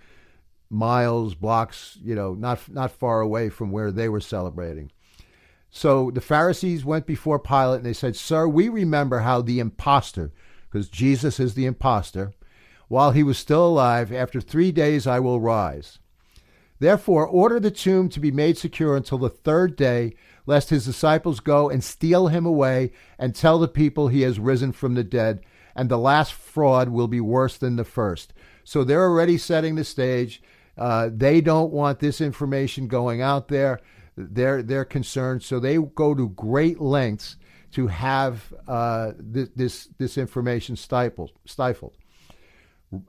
miles, 0.68 1.34
blocks, 1.34 1.98
you 2.02 2.14
know, 2.14 2.34
not 2.34 2.68
not 2.68 2.92
far 2.92 3.20
away 3.20 3.48
from 3.48 3.70
where 3.70 3.90
they 3.90 4.08
were 4.08 4.20
celebrating. 4.20 4.90
So 5.70 6.10
the 6.10 6.20
Pharisees 6.20 6.84
went 6.84 7.06
before 7.06 7.38
Pilate 7.38 7.78
and 7.78 7.86
they 7.86 7.92
said, 7.92 8.16
Sir, 8.16 8.48
we 8.48 8.68
remember 8.68 9.20
how 9.20 9.40
the 9.40 9.60
impostor, 9.60 10.32
because 10.68 10.88
Jesus 10.88 11.38
is 11.38 11.54
the 11.54 11.66
impostor, 11.66 12.32
while 12.90 13.12
he 13.12 13.22
was 13.22 13.38
still 13.38 13.64
alive, 13.64 14.12
after 14.12 14.40
three 14.40 14.72
days 14.72 15.06
I 15.06 15.20
will 15.20 15.38
rise. 15.38 16.00
Therefore, 16.80 17.24
order 17.24 17.60
the 17.60 17.70
tomb 17.70 18.08
to 18.08 18.18
be 18.18 18.32
made 18.32 18.58
secure 18.58 18.96
until 18.96 19.18
the 19.18 19.28
third 19.28 19.76
day, 19.76 20.16
lest 20.44 20.70
his 20.70 20.86
disciples 20.86 21.38
go 21.38 21.70
and 21.70 21.84
steal 21.84 22.26
him 22.26 22.44
away 22.44 22.90
and 23.16 23.32
tell 23.32 23.60
the 23.60 23.68
people 23.68 24.08
he 24.08 24.22
has 24.22 24.40
risen 24.40 24.72
from 24.72 24.94
the 24.94 25.04
dead, 25.04 25.40
and 25.76 25.88
the 25.88 25.98
last 25.98 26.32
fraud 26.32 26.88
will 26.88 27.06
be 27.06 27.20
worse 27.20 27.56
than 27.56 27.76
the 27.76 27.84
first. 27.84 28.32
So 28.64 28.82
they're 28.82 29.04
already 29.04 29.38
setting 29.38 29.76
the 29.76 29.84
stage. 29.84 30.42
Uh, 30.76 31.10
they 31.12 31.40
don't 31.40 31.72
want 31.72 32.00
this 32.00 32.20
information 32.20 32.88
going 32.88 33.22
out 33.22 33.46
there. 33.46 33.78
They're 34.16 34.64
they're 34.64 34.84
concerned, 34.84 35.44
so 35.44 35.60
they 35.60 35.76
go 35.76 36.16
to 36.16 36.30
great 36.30 36.80
lengths 36.80 37.36
to 37.70 37.86
have 37.86 38.52
uh, 38.66 39.12
this, 39.16 39.48
this 39.54 39.88
this 39.96 40.18
information 40.18 40.74
stifled. 40.74 41.30
Stifled. 41.44 41.94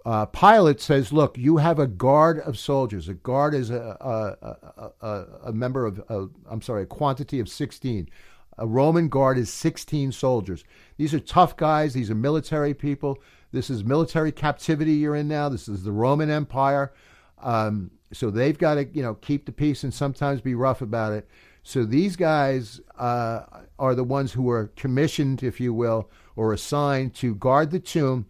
Uh, 0.06 0.28
Pilate 0.28 0.80
says, 0.80 1.12
"Look, 1.12 1.38
you 1.38 1.58
have 1.58 1.80
a 1.80 1.88
guard 1.88 2.40
of 2.40 2.58
soldiers. 2.58 3.08
A 3.08 3.16
guard 3.16 3.56
is 3.56 3.72
a 3.72 3.98
a, 4.00 5.06
a, 5.06 5.26
a 5.46 5.52
member 5.52 5.86
of 5.86 6.02
I'm 6.50 6.62
sorry, 6.62 6.84
a 6.84 6.88
quantity 6.88 7.40
of 7.40 7.50
16. 7.50 8.10
A 8.58 8.68
Roman 8.68 9.08
guard 9.08 9.38
is 9.38 9.52
16 9.52 10.12
soldiers. 10.12 10.64
These 10.98 11.14
are 11.14 11.20
tough 11.20 11.58
guys. 11.58 11.94
These 11.94 12.12
are 12.12 12.16
military 12.16 12.74
people. 12.74 13.18
This 13.52 13.70
is 13.70 13.84
military 13.84 14.32
captivity 14.32 14.94
you're 14.94 15.16
in 15.16 15.28
now. 15.28 15.50
This 15.50 15.68
is 15.68 15.84
the 15.84 15.92
Roman 15.92 16.30
Empire. 16.30 16.94
Um, 17.42 17.92
so 18.14 18.30
they've 18.30 18.58
got 18.58 18.76
to, 18.76 18.86
you 18.94 19.02
know, 19.02 19.16
keep 19.16 19.46
the 19.46 19.52
peace 19.52 19.84
and 19.84 19.94
sometimes 19.94 20.42
be 20.42 20.54
rough 20.54 20.82
about 20.82 21.14
it. 21.14 21.28
So 21.64 21.86
these 21.86 22.16
guys 22.16 22.82
uh, 22.98 23.44
are 23.80 23.96
the 23.96 24.04
ones 24.04 24.34
who 24.34 24.50
are 24.50 24.68
commissioned, 24.76 25.44
if 25.44 25.60
you 25.60 25.74
will, 25.74 26.10
or 26.36 26.54
assigned 26.54 27.14
to 27.16 27.36
guard 27.36 27.72
the 27.72 27.80
tomb. 27.80 28.26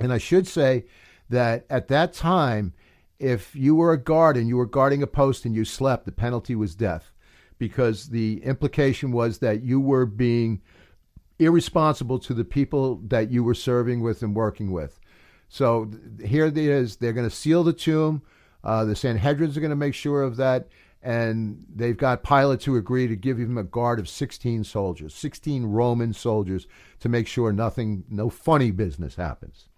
And 0.00 0.12
I 0.12 0.18
should 0.18 0.46
say 0.46 0.84
that 1.30 1.66
at 1.70 1.88
that 1.88 2.12
time, 2.12 2.74
if 3.18 3.54
you 3.56 3.74
were 3.74 3.92
a 3.92 4.02
guard 4.02 4.36
and 4.36 4.48
you 4.48 4.56
were 4.56 4.66
guarding 4.66 5.02
a 5.02 5.06
post 5.06 5.44
and 5.44 5.54
you 5.54 5.64
slept, 5.64 6.04
the 6.04 6.12
penalty 6.12 6.54
was 6.54 6.74
death, 6.74 7.12
because 7.58 8.08
the 8.08 8.42
implication 8.44 9.10
was 9.10 9.38
that 9.38 9.62
you 9.62 9.80
were 9.80 10.06
being 10.06 10.60
irresponsible 11.38 12.18
to 12.18 12.34
the 12.34 12.44
people 12.44 13.00
that 13.06 13.30
you 13.30 13.42
were 13.42 13.54
serving 13.54 14.00
with 14.00 14.22
and 14.22 14.34
working 14.34 14.70
with. 14.70 15.00
So 15.48 15.90
here 16.24 16.46
it 16.46 16.58
is. 16.58 16.96
They're 16.96 17.12
going 17.12 17.28
to 17.28 17.34
seal 17.34 17.64
the 17.64 17.72
tomb. 17.72 18.22
Uh, 18.64 18.84
the 18.84 18.94
Sanhedrins 18.94 19.56
are 19.56 19.60
going 19.60 19.70
to 19.70 19.76
make 19.76 19.94
sure 19.94 20.22
of 20.22 20.36
that. 20.36 20.68
And 21.02 21.64
they've 21.72 21.96
got 21.96 22.24
Pilate 22.24 22.60
to 22.60 22.76
agree 22.76 23.06
to 23.06 23.14
give 23.14 23.38
him 23.38 23.56
a 23.56 23.62
guard 23.62 24.00
of 24.00 24.08
16 24.08 24.64
soldiers, 24.64 25.14
16 25.14 25.66
Roman 25.66 26.12
soldiers, 26.12 26.66
to 27.00 27.08
make 27.08 27.28
sure 27.28 27.52
nothing, 27.52 28.04
no 28.10 28.28
funny 28.28 28.72
business 28.72 29.14
happens. 29.14 29.68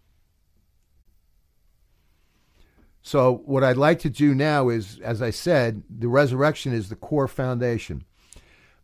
So, 3.09 3.41
what 3.47 3.65
I'd 3.65 3.79
like 3.79 4.01
to 4.01 4.11
do 4.11 4.35
now 4.35 4.69
is, 4.69 5.01
as 5.01 5.23
I 5.23 5.31
said, 5.31 5.83
the 5.89 6.09
resurrection 6.09 6.75
is 6.75 6.91
the 6.91 6.95
core 6.95 7.27
foundation. 7.27 8.05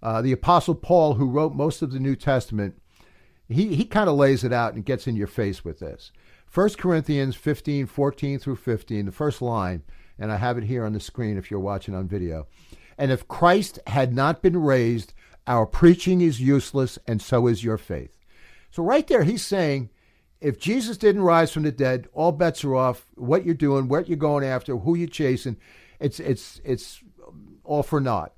Uh, 0.03 0.23
the 0.23 0.33
Apostle 0.33 0.77
Paul, 0.77 1.17
who 1.17 1.29
wrote 1.29 1.55
most 1.55 1.83
of 1.83 1.93
the 1.93 2.01
New 2.01 2.17
Testament, 2.17 2.81
he, 3.51 3.77
he 3.77 3.85
kind 3.85 4.09
of 4.09 4.17
lays 4.17 4.43
it 4.43 4.51
out 4.51 4.73
and 4.73 4.83
gets 4.83 5.07
in 5.07 5.15
your 5.15 5.27
face 5.27 5.63
with 5.63 5.79
this. 5.79 6.11
1 6.55 6.71
Corinthians 6.79 7.37
15, 7.37 7.85
14 7.85 8.39
through 8.39 8.57
15, 8.57 9.05
the 9.05 9.13
first 9.13 9.43
line, 9.43 9.83
and 10.19 10.33
I 10.33 10.39
have 10.39 10.57
it 10.57 10.65
here 10.65 10.87
on 10.87 10.95
the 10.95 11.01
screen 11.01 11.37
if 11.37 11.51
you're 11.51 11.61
watching 11.61 11.95
on 11.95 12.09
video. 12.09 12.47
And 12.97 13.13
if 13.13 13.29
Christ 13.29 13.79
had 13.89 14.15
not 14.15 14.41
been 14.41 14.57
raised, 14.57 15.13
our 15.47 15.67
preaching 15.67 16.23
is 16.23 16.41
useless, 16.41 16.99
and 17.07 17.21
so 17.21 17.47
is 17.47 17.63
your 17.63 17.77
faith. 17.77 18.17
So, 18.71 18.83
right 18.83 19.07
there, 19.07 19.25
he's 19.25 19.45
saying, 19.45 19.91
if 20.45 20.59
Jesus 20.59 20.99
didn't 20.99 21.23
rise 21.23 21.51
from 21.51 21.63
the 21.63 21.73
dead, 21.73 22.07
all 22.13 22.31
bets 22.31 22.63
are 22.65 22.75
off. 22.75 23.07
What 23.15 23.47
you're 23.47 23.55
doing, 23.55 23.89
what 23.89 24.09
you're 24.09 24.19
going 24.19 24.45
after, 24.45 24.77
who 24.77 24.95
you're 24.95 25.09
chasing, 25.09 25.57
it's 25.99 26.21
it's 26.21 26.61
it's 26.65 27.03
all 27.65 27.83
for 27.83 27.99
naught. 27.99 28.35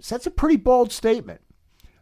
So 0.00 0.16
that's 0.16 0.26
a 0.26 0.32
pretty 0.32 0.56
bold 0.56 0.90
statement. 0.90 1.40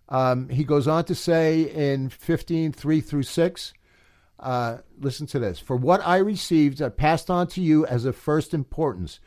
Um, 0.09 0.49
he 0.49 0.65
goes 0.65 0.89
on 0.89 1.05
to 1.05 1.15
say 1.15 1.63
in 1.63 2.09
15, 2.09 2.73
3 2.73 3.01
through 3.01 3.23
6, 3.23 3.75
uh, 4.41 4.79
listen 4.99 5.27
to 5.29 5.39
this. 5.39 5.59
For 5.59 5.77
what 5.77 6.01
I 6.05 6.17
received, 6.17 6.83
I 6.83 6.89
passed 6.89 7.31
on 7.31 7.47
to 7.49 7.61
you 7.61 7.85
as 7.87 8.07
of 8.07 8.17
first 8.17 8.55
importance. 8.55 9.21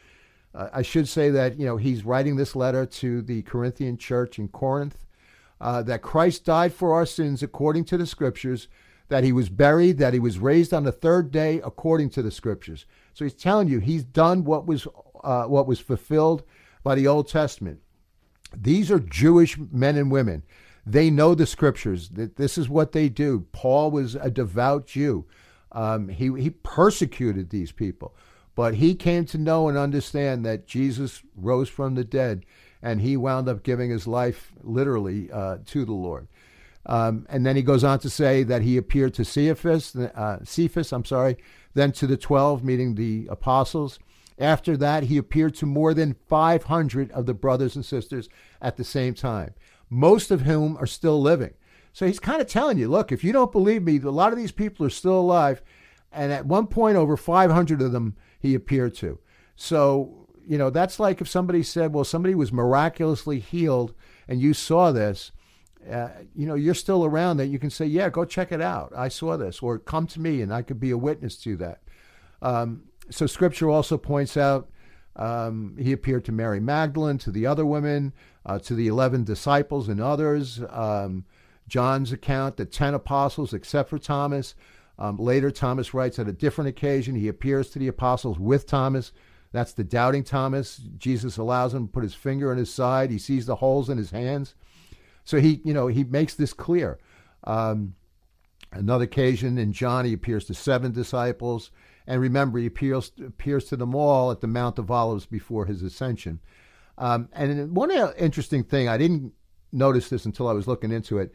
Uh, 0.55 0.69
I 0.73 0.81
should 0.81 1.07
say 1.07 1.29
that 1.29 1.59
you 1.59 1.67
know 1.67 1.77
he's 1.77 2.03
writing 2.03 2.35
this 2.35 2.55
letter 2.55 2.87
to 2.87 3.21
the 3.21 3.43
Corinthian 3.43 3.97
church 3.97 4.39
in 4.39 4.47
Corinth. 4.47 5.05
Uh, 5.61 5.83
that 5.83 6.01
Christ 6.01 6.45
died 6.45 6.73
for 6.73 6.95
our 6.95 7.05
sins 7.05 7.43
according 7.43 7.85
to 7.85 7.97
the 7.97 8.07
Scriptures, 8.07 8.67
that 9.07 9.23
he 9.23 9.31
was 9.31 9.49
buried, 9.49 9.97
that 9.99 10.13
he 10.13 10.19
was 10.19 10.39
raised 10.39 10.73
on 10.73 10.83
the 10.83 10.91
third 10.91 11.31
day 11.31 11.61
according 11.63 12.09
to 12.11 12.21
the 12.21 12.31
Scriptures. 12.31 12.85
So 13.13 13.25
he's 13.25 13.33
telling 13.33 13.67
you 13.67 13.79
he's 13.79 14.03
done 14.03 14.43
what 14.43 14.65
was 14.65 14.87
uh, 15.23 15.45
what 15.45 15.67
was 15.67 15.79
fulfilled 15.79 16.43
by 16.83 16.95
the 16.95 17.07
Old 17.07 17.27
Testament. 17.27 17.79
These 18.55 18.91
are 18.91 18.99
Jewish 18.99 19.57
men 19.57 19.97
and 19.97 20.11
women. 20.11 20.43
They 20.85 21.09
know 21.09 21.33
the 21.33 21.47
scriptures. 21.47 22.09
This 22.09 22.57
is 22.57 22.69
what 22.69 22.91
they 22.91 23.09
do. 23.09 23.47
Paul 23.51 23.89
was 23.89 24.15
a 24.15 24.29
devout 24.29 24.85
Jew. 24.85 25.25
Um, 25.71 26.09
he, 26.09 26.31
he 26.39 26.51
persecuted 26.51 27.49
these 27.49 27.71
people, 27.71 28.15
but 28.53 28.75
he 28.75 28.93
came 28.95 29.25
to 29.25 29.37
know 29.37 29.67
and 29.67 29.77
understand 29.77 30.45
that 30.45 30.67
Jesus 30.67 31.23
rose 31.35 31.69
from 31.69 31.95
the 31.95 32.03
dead, 32.03 32.45
and 32.81 33.01
he 33.01 33.17
wound 33.17 33.49
up 33.49 33.63
giving 33.63 33.89
his 33.89 34.07
life 34.07 34.53
literally 34.61 35.29
uh, 35.31 35.57
to 35.65 35.85
the 35.85 35.93
Lord. 35.93 36.27
Um, 36.87 37.25
and 37.29 37.45
then 37.45 37.55
he 37.55 37.61
goes 37.61 37.83
on 37.83 37.99
to 37.99 38.09
say 38.09 38.43
that 38.43 38.61
he 38.61 38.77
appeared 38.77 39.13
to 39.15 39.25
Cephas, 39.25 39.95
uh, 39.95 40.39
Cephas, 40.43 40.93
I'm 40.93 41.05
sorry, 41.05 41.37
then 41.73 41.91
to 41.93 42.07
the 42.07 42.17
twelve, 42.17 42.63
meeting 42.63 42.95
the 42.95 43.27
apostles. 43.29 43.99
After 44.37 44.75
that, 44.77 45.03
he 45.03 45.17
appeared 45.17 45.55
to 45.55 45.65
more 45.65 45.93
than 45.93 46.17
500 46.27 47.09
of 47.11 47.25
the 47.25 47.33
brothers 47.33 47.75
and 47.75 47.85
sisters 47.85 48.27
at 48.61 48.75
the 48.75 48.83
same 48.83 49.13
time 49.13 49.53
most 49.89 50.31
of 50.31 50.41
whom 50.41 50.77
are 50.77 50.87
still 50.87 51.21
living. 51.21 51.53
So 51.93 52.05
he's 52.05 52.19
kind 52.19 52.41
of 52.41 52.47
telling 52.47 52.77
you, 52.77 52.89
look, 52.89 53.11
if 53.11 53.23
you 53.23 53.31
don't 53.31 53.51
believe 53.51 53.83
me, 53.83 53.99
a 53.99 54.09
lot 54.09 54.33
of 54.33 54.37
these 54.37 54.51
people 54.51 54.85
are 54.85 54.91
still 54.91 55.19
alive. 55.19 55.61
And 56.11 56.31
at 56.31 56.45
one 56.45 56.67
point, 56.67 56.97
over 56.97 57.15
500 57.15 57.81
of 57.81 57.91
them 57.91 58.15
he 58.39 58.53
appeared 58.53 58.95
to. 58.95 59.19
So, 59.55 60.27
you 60.45 60.57
know, 60.57 60.69
that's 60.69 60.99
like 60.99 61.21
if 61.21 61.29
somebody 61.29 61.63
said, 61.63 61.93
well, 61.93 62.03
somebody 62.03 62.35
was 62.35 62.51
miraculously 62.51 63.39
healed 63.39 63.93
and 64.27 64.41
you 64.41 64.53
saw 64.53 64.91
this, 64.91 65.31
uh, 65.89 66.09
you 66.35 66.45
know, 66.47 66.55
you're 66.55 66.73
still 66.73 67.05
around 67.05 67.37
that 67.37 67.47
you 67.47 67.59
can 67.59 67.69
say, 67.69 67.85
yeah, 67.85 68.09
go 68.09 68.25
check 68.25 68.51
it 68.51 68.61
out. 68.61 68.91
I 68.95 69.07
saw 69.07 69.37
this. 69.37 69.61
Or 69.61 69.77
come 69.79 70.07
to 70.07 70.19
me 70.19 70.41
and 70.41 70.53
I 70.53 70.61
could 70.61 70.79
be 70.79 70.91
a 70.91 70.97
witness 70.97 71.37
to 71.37 71.55
that. 71.57 71.81
Um, 72.41 72.83
so 73.09 73.25
scripture 73.25 73.69
also 73.69 73.97
points 73.97 74.37
out 74.37 74.69
um, 75.15 75.77
he 75.79 75.91
appeared 75.91 76.25
to 76.25 76.31
Mary 76.31 76.59
Magdalene, 76.59 77.17
to 77.19 77.31
the 77.31 77.45
other 77.45 77.65
women, 77.65 78.13
uh, 78.45 78.59
to 78.59 78.75
the 78.75 78.87
11 78.87 79.23
disciples 79.23 79.87
and 79.87 80.01
others. 80.01 80.61
Um, 80.69 81.25
John's 81.67 82.11
account, 82.11 82.57
the 82.57 82.65
10 82.65 82.93
apostles, 82.93 83.53
except 83.53 83.89
for 83.89 83.97
Thomas. 83.97 84.55
Um, 84.99 85.17
later, 85.17 85.51
Thomas 85.51 85.93
writes 85.93 86.19
at 86.19 86.27
a 86.27 86.33
different 86.33 86.69
occasion, 86.69 87.15
he 87.15 87.27
appears 87.27 87.69
to 87.71 87.79
the 87.79 87.87
apostles 87.87 88.39
with 88.39 88.67
Thomas. 88.67 89.11
That's 89.51 89.73
the 89.73 89.83
doubting 89.83 90.23
Thomas. 90.23 90.81
Jesus 90.97 91.37
allows 91.37 91.73
him 91.73 91.87
to 91.87 91.91
put 91.91 92.03
his 92.03 92.13
finger 92.13 92.51
in 92.51 92.57
his 92.57 92.73
side. 92.73 93.09
He 93.09 93.17
sees 93.17 93.45
the 93.45 93.55
holes 93.55 93.89
in 93.89 93.97
his 93.97 94.11
hands. 94.11 94.55
So 95.25 95.39
he, 95.39 95.61
you 95.63 95.73
know, 95.73 95.87
he 95.87 96.03
makes 96.03 96.35
this 96.35 96.53
clear. 96.53 96.99
Um, 97.43 97.95
another 98.71 99.03
occasion 99.03 99.57
in 99.57 99.73
John, 99.73 100.05
he 100.05 100.13
appears 100.13 100.45
to 100.45 100.53
seven 100.53 100.91
disciples. 100.91 101.71
And 102.07 102.21
remember, 102.21 102.59
he 102.59 102.67
appears, 102.67 103.11
appears 103.25 103.65
to 103.65 103.75
them 103.75 103.95
all 103.95 104.31
at 104.31 104.41
the 104.41 104.47
Mount 104.47 104.79
of 104.79 104.91
Olives 104.91 105.25
before 105.25 105.65
his 105.65 105.81
ascension. 105.81 106.39
Um, 106.97 107.29
and 107.33 107.75
one 107.75 107.91
interesting 108.17 108.63
thing, 108.63 108.87
I 108.87 108.97
didn't 108.97 109.33
notice 109.71 110.09
this 110.09 110.25
until 110.25 110.47
I 110.47 110.53
was 110.53 110.67
looking 110.67 110.91
into 110.91 111.17
it. 111.17 111.33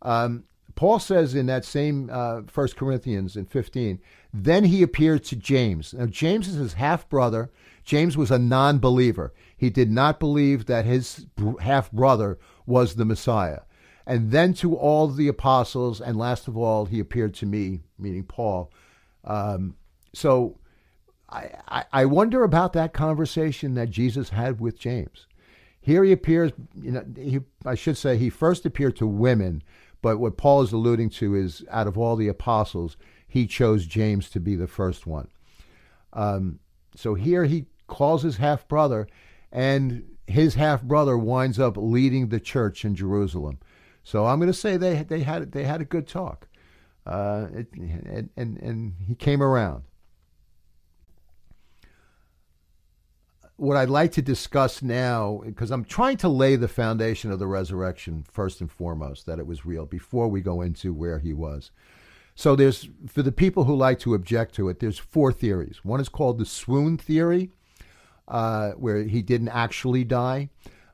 Um, 0.00 0.44
Paul 0.74 0.98
says 0.98 1.34
in 1.34 1.46
that 1.46 1.64
same 1.64 2.08
uh, 2.10 2.40
1 2.42 2.68
Corinthians 2.76 3.36
in 3.36 3.44
15, 3.46 4.00
then 4.32 4.64
he 4.64 4.82
appeared 4.82 5.24
to 5.24 5.36
James. 5.36 5.92
Now, 5.92 6.06
James 6.06 6.48
is 6.48 6.54
his 6.54 6.72
half 6.74 7.08
brother. 7.08 7.50
James 7.84 8.16
was 8.16 8.30
a 8.30 8.38
non 8.38 8.78
believer. 8.78 9.34
He 9.56 9.68
did 9.68 9.90
not 9.90 10.18
believe 10.18 10.66
that 10.66 10.86
his 10.86 11.26
half 11.60 11.92
brother 11.92 12.38
was 12.66 12.94
the 12.94 13.04
Messiah. 13.04 13.60
And 14.06 14.30
then 14.30 14.52
to 14.54 14.76
all 14.76 15.08
the 15.08 15.28
apostles, 15.28 16.00
and 16.00 16.16
last 16.18 16.48
of 16.48 16.56
all, 16.56 16.86
he 16.86 16.98
appeared 16.98 17.34
to 17.34 17.46
me, 17.46 17.80
meaning 17.98 18.24
Paul. 18.24 18.72
Um, 19.24 19.76
so 20.12 20.58
I, 21.28 21.84
I 21.92 22.04
wonder 22.04 22.42
about 22.42 22.72
that 22.72 22.92
conversation 22.92 23.74
that 23.74 23.90
Jesus 23.90 24.30
had 24.30 24.60
with 24.60 24.78
James. 24.78 25.26
Here 25.80 26.04
he 26.04 26.12
appears, 26.12 26.52
you 26.80 26.92
know, 26.92 27.04
he, 27.16 27.40
I 27.64 27.74
should 27.74 27.96
say 27.96 28.16
he 28.16 28.30
first 28.30 28.66
appeared 28.66 28.96
to 28.96 29.06
women, 29.06 29.62
but 30.00 30.18
what 30.18 30.36
Paul 30.36 30.62
is 30.62 30.72
alluding 30.72 31.10
to 31.10 31.34
is 31.34 31.64
out 31.70 31.86
of 31.86 31.96
all 31.96 32.16
the 32.16 32.28
apostles, 32.28 32.96
he 33.26 33.46
chose 33.46 33.86
James 33.86 34.28
to 34.30 34.40
be 34.40 34.56
the 34.56 34.66
first 34.66 35.06
one. 35.06 35.28
Um, 36.12 36.58
so 36.94 37.14
here 37.14 37.44
he 37.44 37.66
calls 37.86 38.22
his 38.22 38.36
half 38.36 38.68
brother, 38.68 39.08
and 39.50 40.04
his 40.26 40.54
half 40.54 40.82
brother 40.82 41.16
winds 41.18 41.58
up 41.58 41.76
leading 41.76 42.28
the 42.28 42.40
church 42.40 42.84
in 42.84 42.94
Jerusalem. 42.94 43.58
So 44.04 44.26
I'm 44.26 44.38
going 44.38 44.52
to 44.52 44.58
say 44.58 44.76
they 44.76 45.02
they 45.02 45.20
had 45.20 45.52
they 45.52 45.64
had 45.64 45.80
a 45.80 45.84
good 45.84 46.08
talk, 46.08 46.48
uh, 47.06 47.46
it, 47.52 47.68
and, 47.74 48.30
and 48.36 48.58
and 48.58 48.94
he 49.06 49.14
came 49.14 49.42
around. 49.42 49.84
What 53.56 53.76
I'd 53.76 53.90
like 53.90 54.10
to 54.12 54.22
discuss 54.22 54.82
now, 54.82 55.42
because 55.44 55.70
I'm 55.70 55.84
trying 55.84 56.16
to 56.16 56.28
lay 56.28 56.56
the 56.56 56.66
foundation 56.66 57.30
of 57.30 57.38
the 57.38 57.46
resurrection 57.46 58.24
first 58.28 58.60
and 58.60 58.68
foremost, 58.68 59.26
that 59.26 59.38
it 59.38 59.46
was 59.46 59.64
real 59.64 59.86
before 59.86 60.26
we 60.26 60.40
go 60.40 60.62
into 60.62 60.92
where 60.92 61.20
he 61.20 61.32
was. 61.32 61.70
So 62.34 62.56
there's 62.56 62.88
for 63.06 63.22
the 63.22 63.30
people 63.30 63.64
who 63.64 63.76
like 63.76 64.00
to 64.00 64.14
object 64.14 64.54
to 64.56 64.68
it, 64.68 64.80
there's 64.80 64.98
four 64.98 65.32
theories. 65.32 65.80
One 65.84 66.00
is 66.00 66.08
called 66.08 66.38
the 66.38 66.46
swoon 66.46 66.96
theory, 66.96 67.52
uh, 68.28 68.72
where 68.72 69.02
he 69.02 69.22
didn't 69.22 69.48
actually 69.48 70.04
die. 70.04 70.48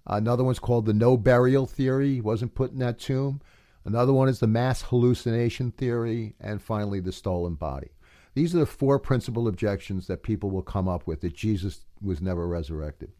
Another 0.06 0.44
one's 0.44 0.58
called 0.58 0.86
the 0.86 0.94
no 0.94 1.16
burial 1.16 1.66
theory. 1.66 2.14
He 2.14 2.20
wasn't 2.20 2.54
put 2.54 2.72
in 2.72 2.78
that 2.78 2.98
tomb. 2.98 3.40
Another 3.84 4.12
one 4.12 4.28
is 4.28 4.40
the 4.40 4.46
mass 4.46 4.82
hallucination 4.82 5.70
theory. 5.72 6.34
And 6.40 6.62
finally, 6.62 7.00
the 7.00 7.12
stolen 7.12 7.54
body. 7.54 7.90
These 8.34 8.54
are 8.54 8.60
the 8.60 8.66
four 8.66 8.98
principal 8.98 9.48
objections 9.48 10.06
that 10.06 10.22
people 10.22 10.50
will 10.50 10.62
come 10.62 10.88
up 10.88 11.06
with 11.06 11.20
that 11.22 11.34
Jesus 11.34 11.80
was 12.00 12.20
never 12.20 12.46
resurrected. 12.46 13.12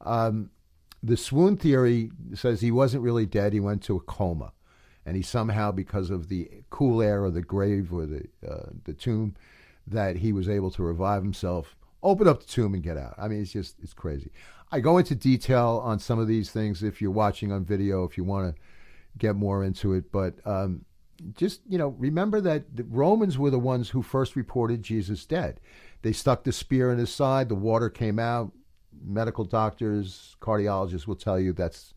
Um, 0.00 0.50
the 1.02 1.16
swoon 1.16 1.56
theory 1.56 2.10
says 2.34 2.60
he 2.60 2.70
wasn't 2.70 3.02
really 3.02 3.26
dead, 3.26 3.52
he 3.52 3.60
went 3.60 3.82
to 3.84 3.96
a 3.96 4.00
coma. 4.00 4.52
And 5.06 5.16
he 5.16 5.22
somehow, 5.22 5.72
because 5.72 6.10
of 6.10 6.28
the 6.28 6.50
cool 6.68 7.00
air 7.00 7.24
of 7.24 7.34
the 7.34 7.42
grave 7.42 7.92
or 7.92 8.06
the, 8.06 8.28
uh, 8.46 8.70
the 8.84 8.92
tomb, 8.92 9.34
that 9.86 10.16
he 10.16 10.32
was 10.32 10.48
able 10.48 10.70
to 10.72 10.82
revive 10.82 11.22
himself, 11.22 11.74
open 12.02 12.28
up 12.28 12.40
the 12.40 12.46
tomb, 12.46 12.74
and 12.74 12.82
get 12.82 12.96
out. 12.96 13.14
I 13.18 13.28
mean, 13.28 13.42
it's 13.42 13.52
just, 13.52 13.76
it's 13.82 13.92
crazy. 13.92 14.30
I 14.72 14.80
go 14.80 14.98
into 14.98 15.14
detail 15.14 15.80
on 15.84 15.98
some 15.98 16.18
of 16.18 16.28
these 16.28 16.50
things 16.50 16.82
if 16.82 17.02
you're 17.02 17.10
watching 17.10 17.52
on 17.52 17.64
video, 17.64 18.04
if 18.04 18.16
you 18.16 18.24
want 18.24 18.54
to 18.54 18.62
get 19.18 19.36
more 19.36 19.64
into 19.64 19.94
it. 19.94 20.12
But 20.12 20.34
um, 20.44 20.84
just, 21.36 21.60
you 21.68 21.76
know, 21.76 21.88
remember 21.98 22.40
that 22.40 22.76
the 22.76 22.84
Romans 22.84 23.36
were 23.36 23.50
the 23.50 23.58
ones 23.58 23.90
who 23.90 24.02
first 24.02 24.36
reported 24.36 24.82
Jesus 24.82 25.26
dead. 25.26 25.60
They 26.02 26.12
stuck 26.12 26.44
the 26.44 26.52
spear 26.52 26.92
in 26.92 26.98
his 26.98 27.12
side, 27.12 27.48
the 27.48 27.54
water 27.54 27.90
came 27.90 28.18
out. 28.18 28.52
Medical 29.02 29.44
doctors, 29.44 30.36
cardiologists 30.40 31.06
will 31.06 31.16
tell 31.16 31.38
you 31.38 31.52
that's 31.52 31.94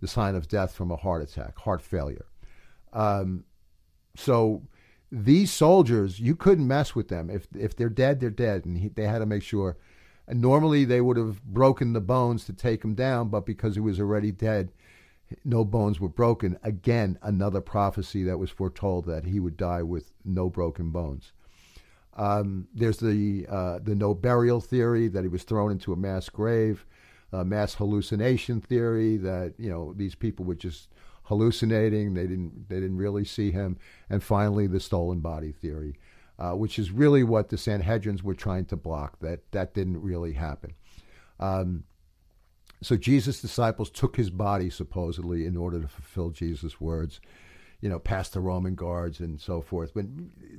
the 0.00 0.06
sign 0.06 0.34
of 0.34 0.48
death 0.48 0.74
from 0.74 0.90
a 0.90 0.96
heart 0.96 1.22
attack, 1.22 1.58
heart 1.58 1.82
failure. 1.82 2.26
Um, 2.92 3.44
so 4.16 4.62
these 5.10 5.52
soldiers, 5.52 6.18
you 6.18 6.34
couldn't 6.34 6.66
mess 6.66 6.94
with 6.94 7.08
them. 7.08 7.30
If 7.30 7.46
if 7.54 7.76
they're 7.76 7.88
dead, 7.88 8.20
they're 8.20 8.30
dead, 8.30 8.64
and 8.64 8.78
he, 8.78 8.88
they 8.88 9.04
had 9.04 9.18
to 9.18 9.26
make 9.26 9.42
sure 9.42 9.76
and 10.26 10.40
normally 10.40 10.84
they 10.84 11.00
would 11.00 11.16
have 11.16 11.42
broken 11.44 11.92
the 11.92 12.00
bones 12.00 12.44
to 12.46 12.52
take 12.52 12.82
him 12.82 12.94
down, 12.94 13.28
but 13.28 13.44
because 13.44 13.74
he 13.74 13.80
was 13.80 14.00
already 14.00 14.32
dead, 14.32 14.72
no 15.44 15.64
bones 15.64 16.00
were 16.00 16.08
broken. 16.08 16.58
Again, 16.62 17.18
another 17.22 17.60
prophecy 17.60 18.22
that 18.24 18.38
was 18.38 18.50
foretold 18.50 19.04
that 19.06 19.24
he 19.24 19.38
would 19.38 19.56
die 19.56 19.82
with 19.82 20.12
no 20.24 20.48
broken 20.48 20.90
bones. 20.90 21.32
Um, 22.16 22.68
there's 22.72 22.98
the 22.98 23.46
uh, 23.48 23.80
the 23.80 23.94
no 23.94 24.14
burial 24.14 24.60
theory 24.60 25.08
that 25.08 25.24
he 25.24 25.28
was 25.28 25.42
thrown 25.42 25.72
into 25.72 25.92
a 25.92 25.96
mass 25.96 26.28
grave, 26.28 26.86
uh, 27.32 27.42
mass 27.42 27.74
hallucination 27.74 28.60
theory 28.60 29.16
that 29.16 29.54
you 29.58 29.68
know 29.68 29.92
these 29.94 30.14
people 30.14 30.44
would 30.44 30.60
just 30.60 30.88
hallucinating. 31.24 32.14
They 32.14 32.26
didn't 32.26 32.68
they 32.68 32.76
didn't 32.76 32.98
really 32.98 33.24
see 33.24 33.50
him, 33.50 33.76
and 34.08 34.22
finally 34.22 34.66
the 34.66 34.80
stolen 34.80 35.20
body 35.20 35.52
theory 35.52 35.98
uh, 36.38 36.52
which 36.52 36.78
is 36.78 36.90
really 36.90 37.22
what 37.22 37.48
the 37.48 37.56
Sanhedrins 37.56 38.22
were 38.22 38.34
trying 38.34 38.64
to 38.66 38.76
block. 38.76 39.18
That 39.20 39.50
that 39.52 39.74
didn't 39.74 40.02
really 40.02 40.32
happen. 40.32 40.74
Um, 41.38 41.84
so 42.82 42.96
Jesus' 42.96 43.40
disciples 43.40 43.90
took 43.90 44.16
his 44.16 44.30
body 44.30 44.68
supposedly 44.68 45.46
in 45.46 45.56
order 45.56 45.80
to 45.80 45.88
fulfill 45.88 46.30
Jesus' 46.30 46.80
words, 46.80 47.20
you 47.80 47.88
know, 47.88 47.98
past 47.98 48.34
the 48.34 48.40
Roman 48.40 48.74
guards 48.74 49.20
and 49.20 49.40
so 49.40 49.60
forth. 49.60 49.92
But 49.94 50.06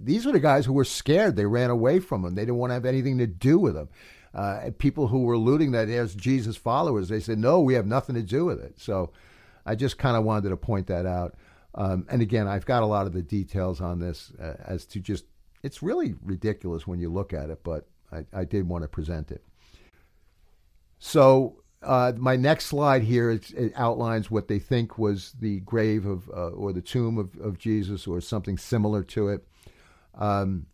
these 0.01 0.25
were 0.25 0.31
the 0.31 0.39
guys 0.39 0.65
who 0.65 0.73
were 0.73 0.85
scared. 0.85 1.35
They 1.35 1.45
ran 1.45 1.69
away 1.69 1.99
from 1.99 2.25
him. 2.25 2.35
They 2.35 2.43
didn't 2.43 2.57
want 2.57 2.71
to 2.71 2.75
have 2.75 2.85
anything 2.85 3.17
to 3.19 3.27
do 3.27 3.59
with 3.59 3.75
him. 3.75 3.89
Uh, 4.33 4.71
people 4.77 5.07
who 5.07 5.21
were 5.21 5.37
looting 5.37 5.71
that 5.71 5.87
as 5.87 6.15
Jesus 6.15 6.57
followers, 6.57 7.09
they 7.09 7.19
said, 7.19 7.37
no, 7.37 7.61
we 7.61 7.75
have 7.75 7.85
nothing 7.85 8.15
to 8.15 8.23
do 8.23 8.43
with 8.43 8.59
it. 8.59 8.79
So 8.79 9.11
I 9.65 9.75
just 9.75 9.97
kind 9.97 10.15
of 10.15 10.23
wanted 10.23 10.49
to 10.49 10.58
point 10.58 10.88
that 10.88 11.06
out. 11.06 11.36
Um, 11.73 12.06
and 12.10 12.21
again, 12.21 12.47
I've 12.47 12.65
got 12.65 12.84
a 12.84 12.86
lot 12.86 13.06
of 13.06 13.13
the 13.13 13.21
details 13.21 13.82
on 13.82 13.99
this 13.99 14.32
uh, 14.41 14.54
as 14.65 14.86
to 14.88 14.99
just 14.99 15.25
it's 15.63 15.82
really 15.82 16.15
ridiculous 16.23 16.86
when 16.86 16.99
you 16.99 17.10
look 17.10 17.34
at 17.34 17.49
it, 17.49 17.63
but 17.63 17.88
I, 18.12 18.25
I 18.32 18.45
did 18.45 18.67
want 18.67 18.84
to 18.84 18.88
present 18.88 19.32
it. 19.32 19.43
So 20.99 21.63
uh, 21.82 22.13
my 22.17 22.36
next 22.36 22.65
slide 22.65 23.04
here 23.04 23.32
it, 23.32 23.73
outlines 23.75 24.32
what 24.32 24.47
they 24.47 24.60
think 24.60 24.97
was 24.97 25.34
the 25.39 25.60
grave 25.62 26.06
of 26.06 26.30
uh, 26.30 26.49
or 26.49 26.71
the 26.71 26.82
tomb 26.82 27.17
of, 27.17 27.36
of, 27.39 27.60
Jesus 27.60 28.08
or 28.08 28.21
something 28.21 28.58
similar 28.58 29.04
to 29.04 29.30
it. 29.30 29.47
Um, 30.15 30.67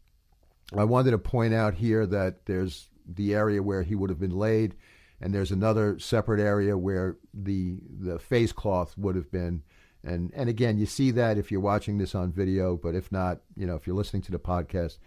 I 0.78 0.84
wanted 0.84 1.12
to 1.12 1.18
point 1.18 1.54
out 1.54 1.74
here 1.74 2.06
that 2.06 2.46
there's 2.46 2.90
the 3.06 3.34
area 3.34 3.62
where 3.62 3.84
he 3.84 3.96
would 3.96 4.10
have 4.10 4.20
been 4.20 4.38
laid, 4.38 4.76
and 5.22 5.34
there's 5.34 5.52
another 5.52 6.00
separate 6.00 6.42
area 6.42 6.78
where 6.78 7.18
the 7.34 7.78
the 8.00 8.20
face 8.20 8.52
cloth 8.52 8.98
would 8.98 9.16
have 9.16 9.32
been 9.32 9.64
and 10.04 10.32
and 10.34 10.50
again, 10.50 10.78
you 10.78 10.86
see 10.86 11.12
that 11.12 11.38
if 11.38 11.52
you're 11.52 11.62
watching 11.62 11.98
this 11.98 12.16
on 12.16 12.32
video, 12.32 12.76
but 12.76 12.96
if 12.96 13.12
not, 13.12 13.42
you 13.56 13.68
know, 13.68 13.76
if 13.76 13.86
you're 13.86 13.96
listening 13.96 14.24
to 14.24 14.32
the 14.32 14.40
podcast, 14.40 14.98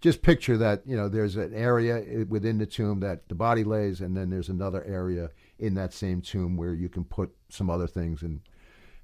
just 0.00 0.22
picture 0.22 0.56
that 0.58 0.82
you 0.86 0.96
know 0.96 1.08
there's 1.08 1.36
an 1.36 1.52
area 1.54 2.24
within 2.28 2.58
the 2.58 2.66
tomb 2.66 3.00
that 3.00 3.28
the 3.28 3.34
body 3.34 3.64
lays, 3.64 4.00
and 4.00 4.16
then 4.16 4.30
there's 4.30 4.48
another 4.48 4.84
area 4.84 5.30
in 5.58 5.74
that 5.74 5.92
same 5.92 6.20
tomb 6.20 6.56
where 6.56 6.74
you 6.74 6.88
can 6.88 7.04
put 7.04 7.34
some 7.48 7.68
other 7.68 7.86
things. 7.86 8.22
And 8.22 8.40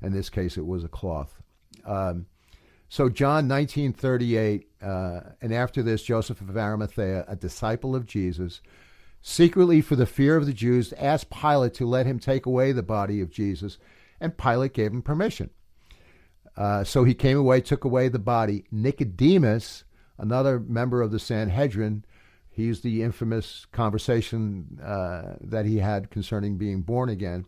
in 0.03 0.13
this 0.13 0.31
case, 0.31 0.57
it 0.57 0.67
was 0.67 0.85
a 0.85 0.89
cloth. 0.89 1.43
Um, 1.85 2.27
so 2.89 3.09
John 3.09 3.49
1938, 3.49 4.69
uh, 4.83 5.21
and 5.41 5.55
after 5.55 5.83
this, 5.83 6.03
Joseph 6.03 6.41
of 6.41 6.57
Arimathea, 6.57 7.25
a 7.29 7.37
disciple 7.37 7.95
of 7.95 8.07
Jesus, 8.07 8.61
secretly 9.23 9.81
for 9.81 9.97
the 9.97 10.07
fear 10.07 10.37
of 10.37 10.47
the 10.47 10.53
Jews, 10.53 10.93
asked 10.95 11.31
Pilate 11.31 11.75
to 11.75 11.87
let 11.87 12.07
him 12.07 12.19
take 12.19 12.47
away 12.47 12.73
the 12.73 12.83
body 12.83 13.21
of 13.21 13.31
Jesus 13.31 13.79
and 14.21 14.37
Pilate 14.37 14.75
gave 14.75 14.93
him 14.93 15.03
permission. 15.03 15.51
Uh, 16.57 16.85
so 16.85 17.05
he 17.05 17.15
came 17.15 17.39
away, 17.39 17.61
took 17.61 17.85
away 17.85 18.09
the 18.09 18.19
body. 18.19 18.65
Nicodemus, 18.71 19.85
another 20.19 20.61
member 20.61 21.01
of 21.01 21.11
the 21.11 21.19
Sanhedrin, 21.19 22.05
he's 22.51 22.83
the 22.83 23.03
infamous 23.03 23.67
conversation 23.73 24.79
uh, 24.85 25.37
that 25.41 25.65
he 25.65 25.79
had 25.79 26.11
concerning 26.11 26.59
being 26.59 26.83
born 26.83 27.09
again. 27.09 27.47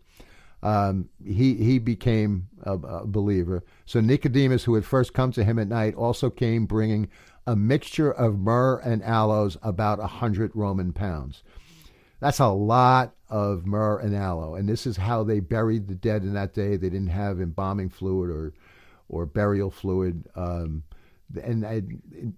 Um, 0.62 1.08
he 1.24 1.54
he 1.54 1.80
became 1.80 2.48
a, 2.62 2.74
a, 2.74 3.06
believer. 3.06 3.64
So 3.84 4.00
Nicodemus, 4.00 4.62
who 4.62 4.74
had 4.74 4.84
first 4.84 5.12
come 5.12 5.32
to 5.32 5.42
him 5.42 5.58
at 5.58 5.66
night, 5.66 5.96
also 5.96 6.30
came 6.30 6.66
bringing 6.66 7.08
a 7.48 7.56
mixture 7.56 8.12
of 8.12 8.38
myrrh 8.38 8.78
and 8.78 9.02
aloes, 9.02 9.56
about 9.60 9.98
a 9.98 10.06
hundred 10.06 10.52
Roman 10.54 10.92
pounds. 10.92 11.42
That's 12.22 12.38
a 12.38 12.46
lot 12.46 13.16
of 13.28 13.66
myrrh 13.66 13.98
and 13.98 14.14
aloe, 14.14 14.54
and 14.54 14.68
this 14.68 14.86
is 14.86 14.96
how 14.96 15.24
they 15.24 15.40
buried 15.40 15.88
the 15.88 15.96
dead 15.96 16.22
in 16.22 16.34
that 16.34 16.54
day. 16.54 16.76
They 16.76 16.88
didn't 16.88 17.08
have 17.08 17.40
embalming 17.40 17.88
fluid 17.88 18.30
or 18.30 18.54
or 19.08 19.26
burial 19.26 19.72
fluid, 19.72 20.28
um, 20.36 20.84
and 21.42 21.66
I, 21.66 21.82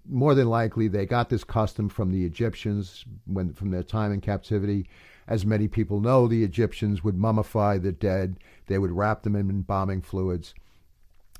more 0.09 0.33
than 0.33 0.49
likely 0.49 0.87
they 0.87 1.05
got 1.05 1.29
this 1.29 1.43
custom 1.43 1.87
from 1.87 2.11
the 2.11 2.25
Egyptians 2.25 3.05
when 3.27 3.53
from 3.53 3.69
their 3.69 3.83
time 3.83 4.11
in 4.11 4.21
captivity. 4.21 4.89
As 5.27 5.45
many 5.45 5.67
people 5.67 5.99
know, 5.99 6.27
the 6.27 6.43
Egyptians 6.43 7.03
would 7.03 7.15
mummify 7.15 7.79
the 7.79 7.91
dead. 7.91 8.39
They 8.65 8.79
would 8.79 8.91
wrap 8.91 9.21
them 9.21 9.35
in 9.35 9.51
embalming 9.51 10.01
fluids. 10.01 10.55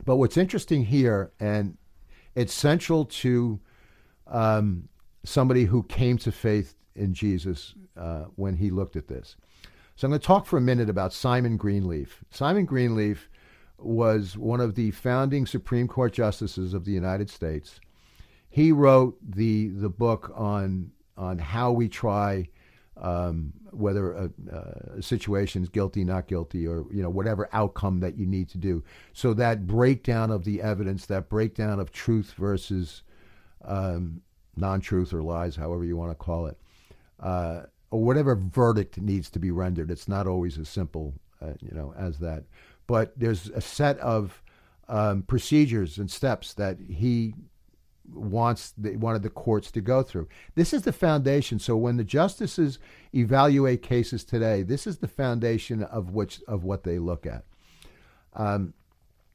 But 0.06 0.18
what's 0.18 0.38
interesting 0.38 0.86
here, 0.86 1.32
and 1.40 1.78
it's 2.36 2.54
central 2.54 3.06
to 3.06 3.60
um, 4.28 4.88
somebody 5.24 5.66
who 5.66 5.82
came 5.82 6.20
to 6.20 6.32
faith 6.32 6.76
in 6.96 7.14
Jesus 7.14 7.76
uh, 7.98 8.26
when 8.36 8.56
he 8.56 8.70
looked 8.70 8.96
at 8.96 9.08
this. 9.08 9.36
So 9.96 10.08
I'm 10.08 10.12
going 10.12 10.20
to 10.20 10.28
talk 10.28 10.46
for 10.46 10.58
a 10.58 10.62
minute 10.62 10.90
about 10.90 11.14
Simon 11.14 11.58
Greenleaf. 11.58 12.24
Simon 12.30 12.66
Greenleaf 12.66 13.30
was 13.78 14.38
one 14.38 14.60
of 14.60 14.76
the 14.76 14.92
founding 14.92 15.46
Supreme 15.46 15.88
Court 15.88 16.14
justices 16.14 16.74
of 16.74 16.86
the 16.86 16.92
United 16.92 17.30
States. 17.30 17.80
He 18.50 18.72
wrote 18.72 19.18
the 19.22 19.70
the 19.70 19.90
book 19.90 20.32
on 20.36 20.92
on 21.18 21.40
how 21.40 21.72
we 21.72 21.88
try 21.90 22.50
um, 22.98 23.52
whether 23.72 24.14
a, 24.14 24.30
a 24.98 25.02
situation 25.02 25.64
is 25.64 25.70
guilty, 25.70 26.04
not 26.04 26.28
guilty, 26.28 26.66
or 26.68 26.86
you 26.92 27.04
know 27.04 27.10
whatever 27.10 27.50
outcome 27.52 28.00
that 28.00 28.18
you 28.18 28.26
need 28.26 28.48
to 28.50 28.58
do. 28.58 28.84
So 29.14 29.34
that 29.34 29.68
breakdown 29.68 30.32
of 30.32 30.46
the 30.46 30.62
evidence, 30.62 31.06
that 31.08 31.30
breakdown 31.30 31.80
of 31.80 31.92
truth 31.92 32.34
versus 32.38 33.04
um, 33.66 34.22
non-truth 34.56 35.14
or 35.14 35.22
lies, 35.22 35.56
however 35.56 35.84
you 35.84 35.98
want 35.98 36.12
to 36.12 36.16
call 36.16 36.48
it, 36.48 36.58
uh, 37.20 37.62
or 37.92 38.04
whatever 38.04 38.36
verdict 38.36 39.00
needs 39.00 39.30
to 39.32 39.40
be 39.40 39.52
rendered. 39.52 39.92
It's 39.92 40.08
not 40.08 40.28
always 40.28 40.58
as 40.58 40.70
simple 40.70 41.14
uh, 41.42 41.54
you 41.62 41.76
know, 41.76 41.94
as 41.98 42.20
that. 42.20 42.44
But 42.88 43.18
there's 43.18 43.50
a 43.50 43.62
set 43.62 43.98
of 44.00 44.42
um, 44.88 45.24
procedures 45.24 45.98
and 45.98 46.10
steps 46.10 46.54
that 46.54 46.78
he 46.80 47.34
wants 48.14 48.74
the, 48.78 48.96
wanted 48.98 49.24
the 49.24 49.30
courts 49.30 49.72
to 49.72 49.82
go 49.82 50.04
through. 50.04 50.28
This 50.54 50.74
is 50.74 50.84
the 50.84 50.94
foundation. 50.94 51.58
So 51.58 51.76
when 51.76 51.98
the 51.98 52.04
justices 52.04 52.78
evaluate 53.14 53.82
cases 53.82 54.24
today, 54.24 54.62
this 54.62 54.86
is 54.86 55.00
the 55.00 55.08
foundation 55.08 55.84
of 55.84 56.12
which 56.12 56.42
of 56.48 56.64
what 56.64 56.84
they 56.84 57.00
look 57.00 57.26
at. 57.26 57.46
Um, 58.34 58.74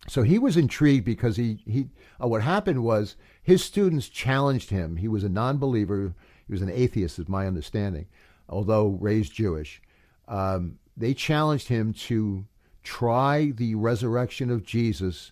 so 0.07 0.23
he 0.23 0.39
was 0.39 0.57
intrigued 0.57 1.05
because 1.05 1.37
he 1.37 1.63
he 1.67 1.89
uh, 2.23 2.29
what 2.29 2.43
happened 2.43 2.85
was 2.85 3.17
his 3.43 3.65
students 3.65 4.09
challenged 4.09 4.71
him. 4.71 4.97
He 4.97 5.09
was 5.09 5.25
a 5.25 5.29
non-believer. 5.29 6.15
He 6.51 6.53
was 6.53 6.63
an 6.63 6.71
atheist, 6.71 7.21
is 7.21 7.29
my 7.29 7.47
understanding, 7.47 8.07
although 8.49 8.99
raised 9.01 9.33
Jewish. 9.33 9.81
Um, 10.27 10.81
they 10.97 11.15
challenged 11.15 11.69
him 11.69 11.93
to 11.93 12.45
try 12.83 13.53
the 13.55 13.77
resurrection 13.77 14.51
of 14.51 14.65
Jesus 14.65 15.31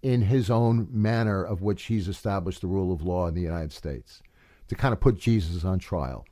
in 0.00 0.22
his 0.22 0.48
own 0.48 0.86
manner 0.88 1.42
of 1.42 1.60
which 1.60 1.86
he's 1.86 2.06
established 2.06 2.60
the 2.60 2.68
rule 2.68 2.92
of 2.92 3.02
law 3.02 3.26
in 3.26 3.34
the 3.34 3.40
United 3.40 3.72
States, 3.72 4.22
to 4.68 4.76
kind 4.76 4.92
of 4.92 5.00
put 5.00 5.18
Jesus 5.18 5.64
on 5.64 5.80
trial. 5.80 6.24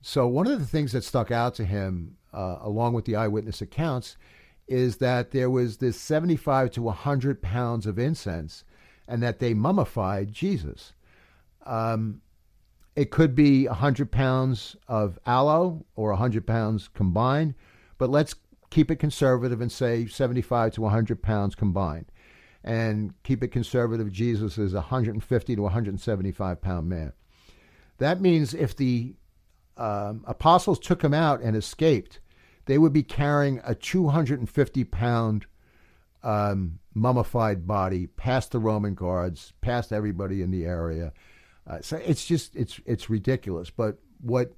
So, 0.00 0.26
one 0.26 0.48
of 0.48 0.58
the 0.58 0.66
things 0.66 0.90
that 0.90 1.04
stuck 1.04 1.30
out 1.30 1.54
to 1.54 1.64
him, 1.64 2.16
uh, 2.34 2.56
along 2.60 2.94
with 2.94 3.04
the 3.04 3.14
eyewitness 3.14 3.62
accounts, 3.62 4.16
is 4.66 4.96
that 4.96 5.30
there 5.30 5.48
was 5.48 5.76
this 5.76 5.96
75 6.00 6.72
to 6.72 6.82
100 6.82 7.40
pounds 7.40 7.86
of 7.86 8.00
incense 8.00 8.64
and 9.06 9.22
that 9.22 9.38
they 9.38 9.54
mummified 9.54 10.32
Jesus. 10.32 10.92
Um, 11.64 12.20
it 12.98 13.10
could 13.12 13.34
be 13.34 13.66
100 13.66 14.10
pounds 14.10 14.76
of 14.88 15.18
aloe 15.24 15.86
or 15.94 16.10
100 16.10 16.46
pounds 16.46 16.88
combined, 16.94 17.54
but 17.96 18.10
let's 18.10 18.34
keep 18.70 18.90
it 18.90 18.96
conservative 18.96 19.60
and 19.60 19.70
say 19.70 20.06
75 20.06 20.72
to 20.72 20.80
100 20.82 21.22
pounds 21.22 21.54
combined 21.54 22.06
and 22.64 23.14
keep 23.22 23.42
it 23.42 23.48
conservative, 23.48 24.10
Jesus 24.10 24.58
is 24.58 24.72
a 24.72 24.78
150 24.78 25.56
to 25.56 25.62
175 25.62 26.60
pound 26.60 26.88
man. 26.88 27.12
That 27.98 28.20
means 28.20 28.52
if 28.52 28.76
the 28.76 29.14
um, 29.76 30.24
apostles 30.26 30.78
took 30.78 31.02
him 31.02 31.14
out 31.14 31.40
and 31.40 31.56
escaped, 31.56 32.20
they 32.66 32.78
would 32.78 32.92
be 32.92 33.02
carrying 33.02 33.60
a 33.64 33.74
250 33.74 34.84
pound 34.84 35.46
um, 36.24 36.80
mummified 36.94 37.64
body 37.64 38.08
past 38.08 38.50
the 38.50 38.58
Roman 38.58 38.94
guards, 38.94 39.52
past 39.60 39.92
everybody 39.92 40.42
in 40.42 40.50
the 40.50 40.64
area. 40.64 41.12
Uh, 41.68 41.80
so 41.80 41.96
it's 41.96 42.24
just 42.24 42.56
it's 42.56 42.80
it's 42.86 43.10
ridiculous. 43.10 43.70
But 43.70 43.98
what, 44.20 44.54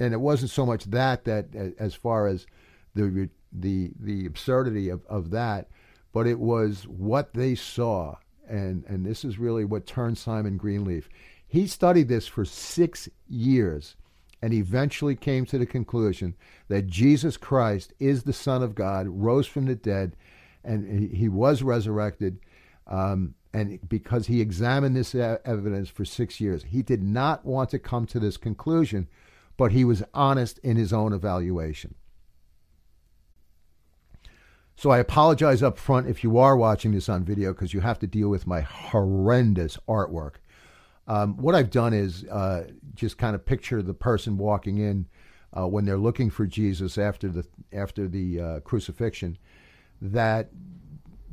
and 0.00 0.14
it 0.14 0.20
wasn't 0.20 0.50
so 0.50 0.64
much 0.64 0.84
that 0.84 1.24
that 1.24 1.74
as 1.78 1.94
far 1.94 2.26
as 2.26 2.46
the 2.94 3.28
the 3.52 3.92
the 4.00 4.26
absurdity 4.26 4.88
of, 4.88 5.04
of 5.06 5.30
that 5.30 5.68
but 6.12 6.26
it 6.26 6.38
was 6.38 6.86
what 6.86 7.34
they 7.34 7.54
saw. 7.54 8.16
And, 8.48 8.84
and 8.86 9.04
this 9.04 9.24
is 9.24 9.38
really 9.38 9.64
what 9.64 9.86
turned 9.86 10.18
Simon 10.18 10.56
Greenleaf. 10.56 11.08
He 11.46 11.66
studied 11.66 12.08
this 12.08 12.26
for 12.26 12.44
six 12.44 13.08
years 13.28 13.96
and 14.42 14.52
eventually 14.52 15.14
came 15.14 15.46
to 15.46 15.58
the 15.58 15.66
conclusion 15.66 16.34
that 16.68 16.86
Jesus 16.86 17.36
Christ 17.36 17.92
is 17.98 18.24
the 18.24 18.32
Son 18.32 18.62
of 18.62 18.74
God, 18.74 19.06
rose 19.08 19.46
from 19.46 19.66
the 19.66 19.74
dead, 19.74 20.16
and 20.64 21.12
he 21.12 21.28
was 21.28 21.62
resurrected. 21.62 22.38
Um, 22.86 23.34
and 23.54 23.78
because 23.88 24.26
he 24.26 24.40
examined 24.40 24.96
this 24.96 25.14
evidence 25.14 25.88
for 25.88 26.04
six 26.04 26.40
years, 26.40 26.64
he 26.64 26.82
did 26.82 27.02
not 27.02 27.44
want 27.44 27.70
to 27.70 27.78
come 27.78 28.06
to 28.06 28.18
this 28.18 28.36
conclusion, 28.36 29.08
but 29.56 29.72
he 29.72 29.84
was 29.84 30.02
honest 30.14 30.58
in 30.60 30.76
his 30.76 30.92
own 30.92 31.12
evaluation. 31.12 31.94
So 34.74 34.90
I 34.90 34.98
apologize 34.98 35.62
up 35.62 35.78
front 35.78 36.08
if 36.08 36.24
you 36.24 36.38
are 36.38 36.56
watching 36.56 36.92
this 36.92 37.08
on 37.08 37.24
video 37.24 37.52
because 37.52 37.74
you 37.74 37.80
have 37.80 37.98
to 38.00 38.06
deal 38.06 38.28
with 38.28 38.46
my 38.46 38.62
horrendous 38.62 39.78
artwork. 39.86 40.36
Um, 41.06 41.36
what 41.36 41.54
I've 41.54 41.70
done 41.70 41.92
is 41.92 42.24
uh, 42.24 42.64
just 42.94 43.18
kind 43.18 43.34
of 43.34 43.44
picture 43.44 43.82
the 43.82 43.94
person 43.94 44.38
walking 44.38 44.78
in 44.78 45.06
uh, 45.52 45.66
when 45.66 45.84
they're 45.84 45.98
looking 45.98 46.30
for 46.30 46.46
Jesus 46.46 46.96
after 46.96 47.28
the 47.28 47.46
after 47.72 48.08
the 48.08 48.40
uh, 48.40 48.60
crucifixion, 48.60 49.36
that 50.00 50.50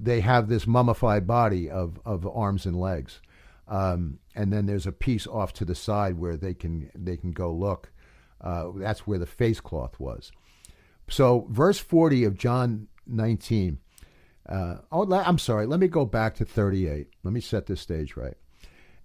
they 0.02 0.22
have 0.22 0.48
this 0.48 0.68
mummified 0.68 1.28
body 1.28 1.70
of 1.70 2.00
of 2.06 2.26
arms 2.28 2.66
and 2.66 2.80
legs, 2.80 3.22
um, 3.68 4.20
and 4.36 4.52
then 4.52 4.66
there's 4.66 4.88
a 4.88 4.92
piece 4.92 5.28
off 5.28 5.54
to 5.54 5.66
the 5.66 5.76
side 5.76 6.18
where 6.18 6.38
they 6.38 6.54
can 6.54 6.90
they 6.96 7.18
can 7.18 7.32
go 7.32 7.52
look. 7.52 7.92
Uh, 8.42 8.72
that's 8.76 9.06
where 9.06 9.20
the 9.20 9.26
face 9.26 9.60
cloth 9.60 10.00
was. 10.00 10.32
So 11.10 11.48
verse 11.50 11.80
40 11.80 12.24
of 12.24 12.38
John 12.38 12.88
19. 13.08 13.80
Uh, 14.48 14.78
oh, 14.92 15.12
I'm 15.14 15.38
sorry. 15.38 15.66
Let 15.66 15.80
me 15.80 15.88
go 15.88 16.06
back 16.06 16.36
to 16.36 16.46
38. 16.46 17.08
Let 17.24 17.34
me 17.34 17.42
set 17.42 17.66
this 17.66 17.82
stage 17.82 18.16
right. 18.16 18.36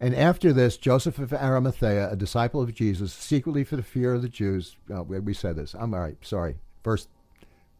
And 0.01 0.15
after 0.15 0.53
this, 0.53 0.77
Joseph 0.77 1.19
of 1.19 1.33
Arimathea, 1.33 2.11
a 2.11 2.17
disciple 2.17 2.61
of 2.61 2.75
Jesus, 2.75 3.13
secretly 3.13 3.65
for 3.65 3.77
the 3.77 3.83
fear 3.83 4.15
of 4.15 4.23
the 4.23 4.29
Jews, 4.29 4.77
oh, 4.91 5.03
we 5.03 5.35
said 5.35 5.57
this. 5.57 5.75
I'm 5.75 5.95
all 5.95 6.01
right. 6.01 6.17
Sorry. 6.21 6.57
Verse, 6.83 7.09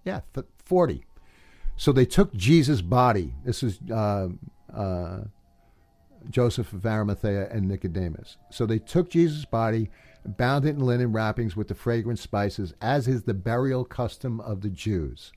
yeah, 0.05 0.21
40. 0.65 1.05
So 1.77 1.93
they 1.93 2.07
took 2.07 2.35
Jesus' 2.35 2.83
body. 2.83 3.35
This 3.45 3.63
is 3.63 3.81
uh, 3.91 4.29
uh, 4.73 5.21
Joseph 6.31 6.73
of 6.73 6.87
Arimathea 6.87 7.49
and 7.51 7.69
Nicodemus. 7.69 8.37
So 8.51 8.67
they 8.67 8.79
took 8.79 9.11
Jesus' 9.11 9.45
body, 9.45 9.91
bound 10.25 10.65
it 10.65 10.71
in 10.71 10.81
linen 10.81 11.13
wrappings 11.13 11.57
with 11.57 11.69
the 11.69 11.75
fragrant 11.75 12.19
spices, 12.19 12.75
as 12.81 13.09
is 13.09 13.25
the 13.25 13.35
burial 13.35 13.85
custom 13.85 14.41
of 14.41 14.61
the 14.61 14.71
Jews. 14.71 15.33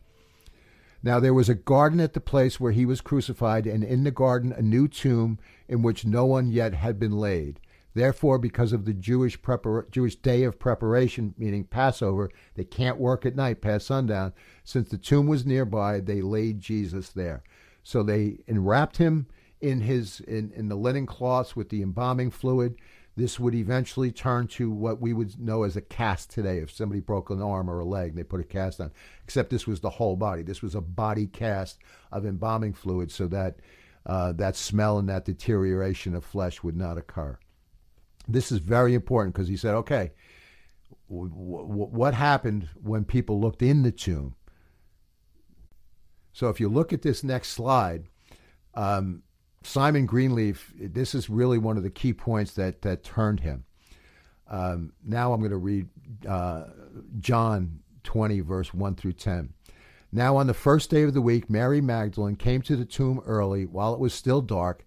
Now 1.03 1.19
there 1.19 1.33
was 1.33 1.49
a 1.49 1.55
garden 1.55 1.99
at 1.99 2.13
the 2.13 2.19
place 2.19 2.59
where 2.59 2.71
he 2.71 2.85
was 2.85 3.01
crucified, 3.01 3.65
and 3.67 3.83
in 3.83 4.03
the 4.03 4.11
garden 4.11 4.51
a 4.51 4.61
new 4.61 4.87
tomb 4.87 5.39
in 5.67 5.81
which 5.81 6.05
no 6.05 6.25
one 6.25 6.51
yet 6.51 6.73
had 6.73 6.99
been 6.99 7.17
laid. 7.17 7.59
Therefore, 7.97 8.37
because 8.37 8.73
of 8.73 8.85
the 8.85 8.93
Jewish 8.93 9.41
prepar- 9.41 9.89
Jewish 9.89 10.15
day 10.17 10.43
of 10.43 10.59
preparation, 10.59 11.33
meaning 11.35 11.63
Passover, 11.63 12.29
they 12.53 12.63
can't 12.63 12.99
work 12.99 13.25
at 13.25 13.35
night 13.35 13.59
past 13.59 13.87
sundown. 13.87 14.33
Since 14.63 14.89
the 14.89 14.99
tomb 14.99 15.25
was 15.25 15.47
nearby, 15.47 15.99
they 15.99 16.21
laid 16.21 16.59
Jesus 16.59 17.09
there. 17.09 17.41
So 17.81 18.03
they 18.03 18.37
enwrapped 18.45 18.97
him 18.97 19.25
in 19.61 19.81
his 19.81 20.19
in, 20.19 20.51
in 20.51 20.69
the 20.69 20.75
linen 20.75 21.07
cloths 21.07 21.55
with 21.55 21.69
the 21.69 21.81
embalming 21.81 22.29
fluid. 22.29 22.75
This 23.15 23.39
would 23.39 23.55
eventually 23.55 24.11
turn 24.11 24.45
to 24.49 24.69
what 24.69 25.01
we 25.01 25.11
would 25.11 25.39
know 25.39 25.63
as 25.63 25.75
a 25.75 25.81
cast 25.81 26.29
today. 26.29 26.59
If 26.59 26.69
somebody 26.69 26.99
broke 26.99 27.31
an 27.31 27.41
arm 27.41 27.67
or 27.67 27.79
a 27.79 27.85
leg, 27.85 28.13
they 28.13 28.23
put 28.23 28.41
a 28.41 28.43
cast 28.43 28.79
on. 28.79 28.91
Except 29.23 29.49
this 29.49 29.65
was 29.65 29.79
the 29.79 29.89
whole 29.89 30.15
body. 30.15 30.43
This 30.43 30.61
was 30.61 30.75
a 30.75 30.81
body 30.81 31.25
cast 31.25 31.79
of 32.11 32.27
embalming 32.27 32.73
fluid 32.73 33.11
so 33.11 33.25
that 33.29 33.55
uh, 34.05 34.33
that 34.33 34.55
smell 34.55 34.99
and 34.99 35.09
that 35.09 35.25
deterioration 35.25 36.13
of 36.13 36.23
flesh 36.23 36.61
would 36.61 36.77
not 36.77 36.99
occur. 36.99 37.39
This 38.27 38.51
is 38.51 38.59
very 38.59 38.93
important 38.93 39.33
because 39.33 39.47
he 39.47 39.57
said, 39.57 39.73
okay, 39.75 40.11
w- 41.09 41.29
w- 41.29 41.89
what 41.91 42.13
happened 42.13 42.69
when 42.81 43.05
people 43.05 43.39
looked 43.39 43.61
in 43.61 43.83
the 43.83 43.91
tomb? 43.91 44.35
So 46.33 46.49
if 46.49 46.59
you 46.59 46.69
look 46.69 46.93
at 46.93 47.01
this 47.01 47.23
next 47.23 47.49
slide, 47.49 48.05
um, 48.73 49.23
Simon 49.63 50.05
Greenleaf, 50.05 50.73
this 50.79 51.15
is 51.15 51.29
really 51.29 51.57
one 51.57 51.77
of 51.77 51.83
the 51.83 51.89
key 51.89 52.13
points 52.13 52.53
that, 52.53 52.81
that 52.83 53.03
turned 53.03 53.39
him. 53.39 53.65
Um, 54.49 54.93
now 55.03 55.33
I'm 55.33 55.39
going 55.39 55.51
to 55.51 55.57
read 55.57 55.89
uh, 56.27 56.65
John 57.19 57.79
20, 58.03 58.39
verse 58.41 58.73
1 58.73 58.95
through 58.95 59.13
10. 59.13 59.53
Now, 60.11 60.37
on 60.37 60.47
the 60.47 60.53
first 60.53 60.89
day 60.89 61.03
of 61.03 61.13
the 61.13 61.21
week, 61.21 61.49
Mary 61.49 61.81
Magdalene 61.81 62.37
came 62.37 62.61
to 62.61 62.77
the 62.77 62.85
tomb 62.85 63.21
early 63.25 63.65
while 63.65 63.93
it 63.93 63.99
was 63.99 64.13
still 64.13 64.41
dark, 64.41 64.85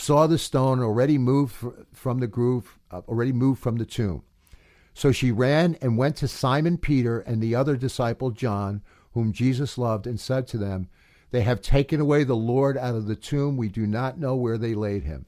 saw 0.00 0.26
the 0.26 0.38
stone 0.38 0.80
already 0.80 1.18
moved 1.18 1.54
from 1.92 2.18
the 2.18 2.26
groove, 2.26 2.78
uh, 2.90 3.02
already 3.08 3.32
moved 3.32 3.60
from 3.60 3.76
the 3.76 3.86
tomb. 3.86 4.22
So 4.94 5.12
she 5.12 5.30
ran 5.30 5.76
and 5.80 5.96
went 5.96 6.16
to 6.16 6.28
Simon 6.28 6.78
Peter 6.78 7.20
and 7.20 7.40
the 7.40 7.54
other 7.54 7.76
disciple 7.76 8.30
John, 8.30 8.82
whom 9.12 9.32
Jesus 9.32 9.78
loved, 9.78 10.06
and 10.06 10.18
said 10.18 10.46
to 10.48 10.58
them, 10.58 10.88
they 11.30 11.42
have 11.42 11.60
taken 11.60 12.00
away 12.00 12.24
the 12.24 12.34
Lord 12.34 12.76
out 12.76 12.96
of 12.96 13.06
the 13.06 13.16
tomb. 13.16 13.56
We 13.56 13.68
do 13.68 13.86
not 13.86 14.18
know 14.18 14.34
where 14.34 14.58
they 14.58 14.74
laid 14.74 15.04
him. 15.04 15.26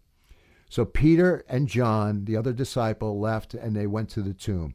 So 0.68 0.84
Peter 0.84 1.44
and 1.48 1.68
John, 1.68 2.24
the 2.24 2.36
other 2.36 2.52
disciple, 2.52 3.20
left 3.20 3.54
and 3.54 3.76
they 3.76 3.86
went 3.86 4.08
to 4.10 4.22
the 4.22 4.34
tomb. 4.34 4.74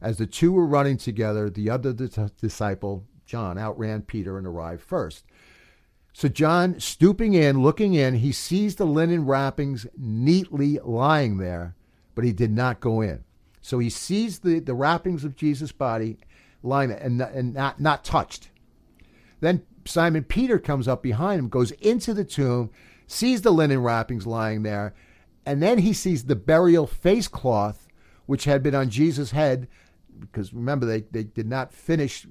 As 0.00 0.18
the 0.18 0.26
two 0.26 0.52
were 0.52 0.66
running 0.66 0.96
together, 0.96 1.50
the 1.50 1.70
other 1.70 1.92
disciple, 1.92 3.06
John, 3.26 3.58
outran 3.58 4.02
Peter 4.02 4.38
and 4.38 4.46
arrived 4.46 4.82
first. 4.82 5.24
So 6.12 6.28
John, 6.28 6.80
stooping 6.80 7.34
in, 7.34 7.62
looking 7.62 7.94
in, 7.94 8.16
he 8.16 8.32
sees 8.32 8.76
the 8.76 8.84
linen 8.84 9.26
wrappings 9.26 9.86
neatly 9.96 10.78
lying 10.82 11.38
there, 11.38 11.76
but 12.14 12.24
he 12.24 12.32
did 12.32 12.50
not 12.50 12.80
go 12.80 13.00
in. 13.00 13.24
So 13.62 13.78
he 13.78 13.90
sees 13.90 14.40
the, 14.40 14.58
the 14.58 14.74
wrappings 14.74 15.24
of 15.24 15.36
Jesus' 15.36 15.72
body 15.72 16.18
lying 16.62 16.90
there 16.90 16.98
and, 16.98 17.20
and 17.20 17.54
not, 17.54 17.80
not 17.80 18.04
touched. 18.04 18.50
Then 19.40 19.62
Simon 19.84 20.24
Peter 20.24 20.58
comes 20.58 20.88
up 20.88 21.02
behind 21.02 21.38
him, 21.38 21.48
goes 21.48 21.70
into 21.72 22.12
the 22.12 22.24
tomb, 22.24 22.70
sees 23.06 23.42
the 23.42 23.50
linen 23.50 23.82
wrappings 23.82 24.26
lying 24.26 24.62
there, 24.62 24.94
and 25.46 25.62
then 25.62 25.78
he 25.78 25.92
sees 25.92 26.24
the 26.24 26.36
burial 26.36 26.86
face 26.86 27.28
cloth, 27.28 27.88
which 28.26 28.44
had 28.44 28.62
been 28.62 28.74
on 28.74 28.90
Jesus' 28.90 29.30
head, 29.30 29.68
because 30.18 30.52
remember, 30.52 30.86
they, 30.86 31.00
they 31.10 31.24
did 31.24 31.48
not 31.48 31.72
finish 31.72 32.26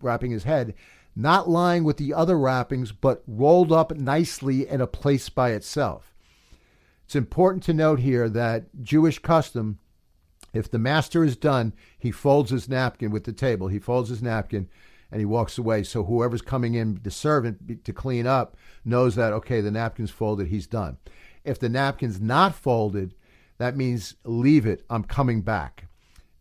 wrapping 0.00 0.30
his 0.30 0.44
head. 0.44 0.74
Not 1.14 1.48
lying 1.48 1.84
with 1.84 1.96
the 1.96 2.14
other 2.14 2.38
wrappings, 2.38 2.92
but 2.92 3.22
rolled 3.26 3.72
up 3.72 3.94
nicely 3.96 4.66
in 4.68 4.80
a 4.80 4.86
place 4.86 5.28
by 5.28 5.50
itself. 5.50 6.14
It's 7.04 7.16
important 7.16 7.62
to 7.64 7.74
note 7.74 8.00
here 8.00 8.28
that 8.30 8.82
Jewish 8.82 9.18
custom, 9.18 9.78
if 10.54 10.70
the 10.70 10.78
master 10.78 11.24
is 11.24 11.36
done, 11.36 11.74
he 11.98 12.10
folds 12.10 12.50
his 12.50 12.68
napkin 12.68 13.10
with 13.10 13.24
the 13.24 13.32
table. 13.32 13.68
He 13.68 13.78
folds 13.78 14.08
his 14.08 14.22
napkin 14.22 14.68
and 15.10 15.20
he 15.20 15.26
walks 15.26 15.58
away. 15.58 15.82
So 15.82 16.04
whoever's 16.04 16.40
coming 16.40 16.74
in, 16.74 17.00
the 17.02 17.10
servant 17.10 17.84
to 17.84 17.92
clean 17.92 18.26
up, 18.26 18.56
knows 18.84 19.14
that, 19.16 19.34
okay, 19.34 19.60
the 19.60 19.70
napkin's 19.70 20.10
folded, 20.10 20.48
he's 20.48 20.66
done. 20.66 20.96
If 21.44 21.58
the 21.58 21.68
napkin's 21.68 22.20
not 22.20 22.54
folded, 22.54 23.14
that 23.58 23.76
means 23.76 24.14
leave 24.24 24.64
it, 24.64 24.84
I'm 24.88 25.04
coming 25.04 25.42
back. 25.42 25.88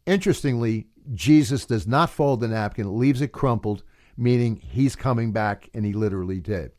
Interestingly, 0.06 0.88
Jesus 1.14 1.66
does 1.66 1.86
not 1.86 2.10
fold 2.10 2.40
the 2.40 2.48
napkin, 2.48 2.98
leaves 2.98 3.22
it 3.22 3.34
crumpled, 3.34 3.84
meaning 4.18 4.58
he's 4.58 4.96
coming 4.96 5.32
back, 5.32 5.70
and 5.74 5.86
he 5.86 5.94
literally 5.94 6.40
did. 6.40 6.72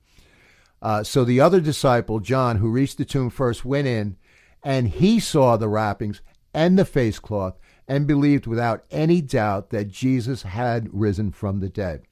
Uh, 0.82 1.04
so 1.04 1.24
the 1.24 1.40
other 1.40 1.60
disciple, 1.60 2.18
John, 2.18 2.56
who 2.56 2.68
reached 2.68 2.98
the 2.98 3.04
tomb 3.04 3.30
first, 3.30 3.64
went 3.64 3.86
in 3.86 4.16
and 4.64 4.88
he 4.88 5.20
saw 5.20 5.56
the 5.56 5.68
wrappings 5.68 6.20
and 6.52 6.78
the 6.78 6.84
face 6.84 7.18
cloth 7.18 7.58
and 7.88 8.06
believed 8.06 8.46
without 8.46 8.84
any 8.90 9.20
doubt 9.20 9.70
that 9.70 9.88
Jesus 9.88 10.42
had 10.42 10.88
risen 10.92 11.30
from 11.30 11.60
the 11.60 11.68
dead. 11.68 12.02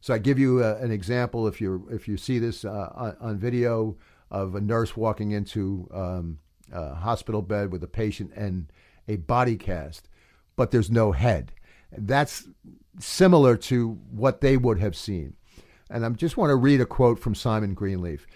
So 0.00 0.14
I 0.14 0.18
give 0.18 0.38
you 0.38 0.62
a, 0.62 0.72
uh, 0.72 0.76
an 0.76 0.90
example. 0.90 1.46
If 1.48 1.60
you 1.60 1.88
if 1.90 2.06
you 2.06 2.16
see 2.16 2.38
this 2.38 2.64
uh, 2.64 2.92
on, 2.94 3.16
on, 3.20 3.38
video 3.38 3.96
of 4.30 4.54
a 4.54 4.60
nurse 4.60 4.96
walking 4.96 5.32
into 5.32 5.88
um, 5.92 6.38
a 6.72 6.94
hospital 6.94 7.42
bed 7.42 7.72
with 7.72 7.82
a 7.82 7.88
patient 7.88 8.30
and 8.36 8.72
a 9.08 9.16
body 9.16 9.56
cast, 9.56 10.08
but 10.54 10.70
there's 10.70 10.90
no 10.90 11.12
head. 11.12 11.52
That's 11.90 12.48
similar 12.98 13.56
to 13.56 13.98
what 14.10 14.40
they 14.40 14.56
would 14.56 14.78
have 14.78 14.96
seen. 14.96 15.34
And 15.90 16.04
I 16.04 16.08
just 16.10 16.36
want 16.36 16.50
to 16.50 16.56
read 16.56 16.80
a 16.80 16.86
quote 16.86 17.18
from 17.18 17.34
Simon 17.34 17.74
Greenleaf. 17.74 18.26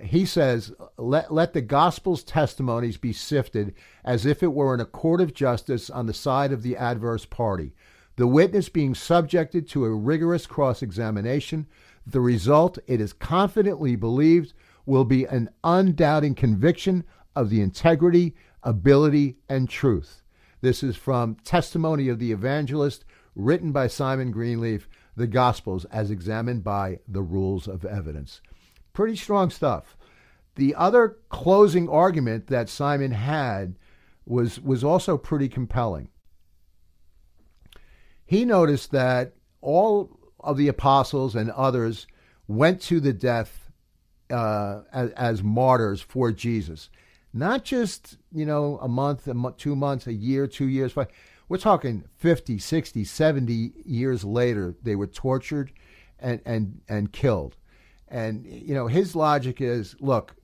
He 0.00 0.26
says, 0.26 0.72
let, 0.96 1.32
let 1.32 1.54
the 1.54 1.60
gospel's 1.60 2.22
testimonies 2.22 2.96
be 2.96 3.12
sifted 3.12 3.74
as 4.04 4.26
if 4.26 4.42
it 4.42 4.52
were 4.52 4.74
in 4.74 4.80
a 4.80 4.84
court 4.86 5.20
of 5.20 5.34
justice 5.34 5.90
on 5.90 6.06
the 6.06 6.14
side 6.14 6.52
of 6.52 6.62
the 6.62 6.76
adverse 6.76 7.24
party, 7.24 7.74
the 8.16 8.26
witness 8.26 8.68
being 8.68 8.94
subjected 8.94 9.68
to 9.70 9.84
a 9.84 9.90
rigorous 9.90 10.46
cross 10.46 10.82
examination. 10.82 11.66
The 12.06 12.20
result, 12.20 12.78
it 12.86 13.00
is 13.00 13.12
confidently 13.12 13.96
believed, 13.96 14.52
will 14.86 15.04
be 15.04 15.24
an 15.24 15.50
undoubting 15.64 16.34
conviction 16.34 17.04
of 17.34 17.50
the 17.50 17.60
integrity, 17.60 18.36
ability, 18.62 19.36
and 19.48 19.68
truth. 19.68 20.22
This 20.60 20.82
is 20.82 20.96
from 20.96 21.36
Testimony 21.44 22.08
of 22.08 22.18
the 22.18 22.32
Evangelist, 22.32 23.04
written 23.38 23.72
by 23.72 23.86
Simon 23.86 24.30
Greenleaf, 24.30 24.88
The 25.16 25.26
Gospels 25.26 25.86
as 25.86 26.10
examined 26.10 26.62
by 26.64 26.98
the 27.08 27.22
rules 27.22 27.66
of 27.66 27.84
evidence. 27.84 28.42
Pretty 28.92 29.16
strong 29.16 29.48
stuff. 29.48 29.96
The 30.56 30.74
other 30.74 31.16
closing 31.30 31.88
argument 31.88 32.48
that 32.48 32.68
Simon 32.68 33.12
had 33.12 33.76
was, 34.26 34.60
was 34.60 34.84
also 34.84 35.16
pretty 35.16 35.48
compelling. 35.48 36.08
He 38.26 38.44
noticed 38.44 38.90
that 38.90 39.34
all 39.60 40.18
of 40.40 40.56
the 40.56 40.68
apostles 40.68 41.34
and 41.34 41.50
others 41.52 42.06
went 42.48 42.82
to 42.82 43.00
the 43.00 43.12
death 43.12 43.70
uh, 44.30 44.82
as, 44.92 45.10
as 45.12 45.42
martyrs 45.42 46.02
for 46.02 46.32
Jesus 46.32 46.90
not 47.32 47.64
just 47.64 48.16
you 48.32 48.44
know 48.44 48.78
a 48.82 48.88
month, 48.88 49.26
a 49.28 49.34
month, 49.34 49.56
two 49.58 49.76
months, 49.76 50.06
a 50.06 50.12
year, 50.12 50.46
two 50.46 50.68
years. 50.68 50.92
Five. 50.92 51.08
We're 51.48 51.58
talking 51.58 52.04
50, 52.16 52.58
60, 52.58 53.04
70 53.04 53.72
years 53.84 54.24
later, 54.24 54.74
they 54.82 54.96
were 54.96 55.06
tortured 55.06 55.72
and, 56.18 56.40
and, 56.44 56.80
and 56.88 57.12
killed. 57.12 57.56
And, 58.08 58.44
you 58.46 58.74
know, 58.74 58.86
his 58.86 59.14
logic 59.16 59.60
is 59.60 59.96
look, 60.00 60.36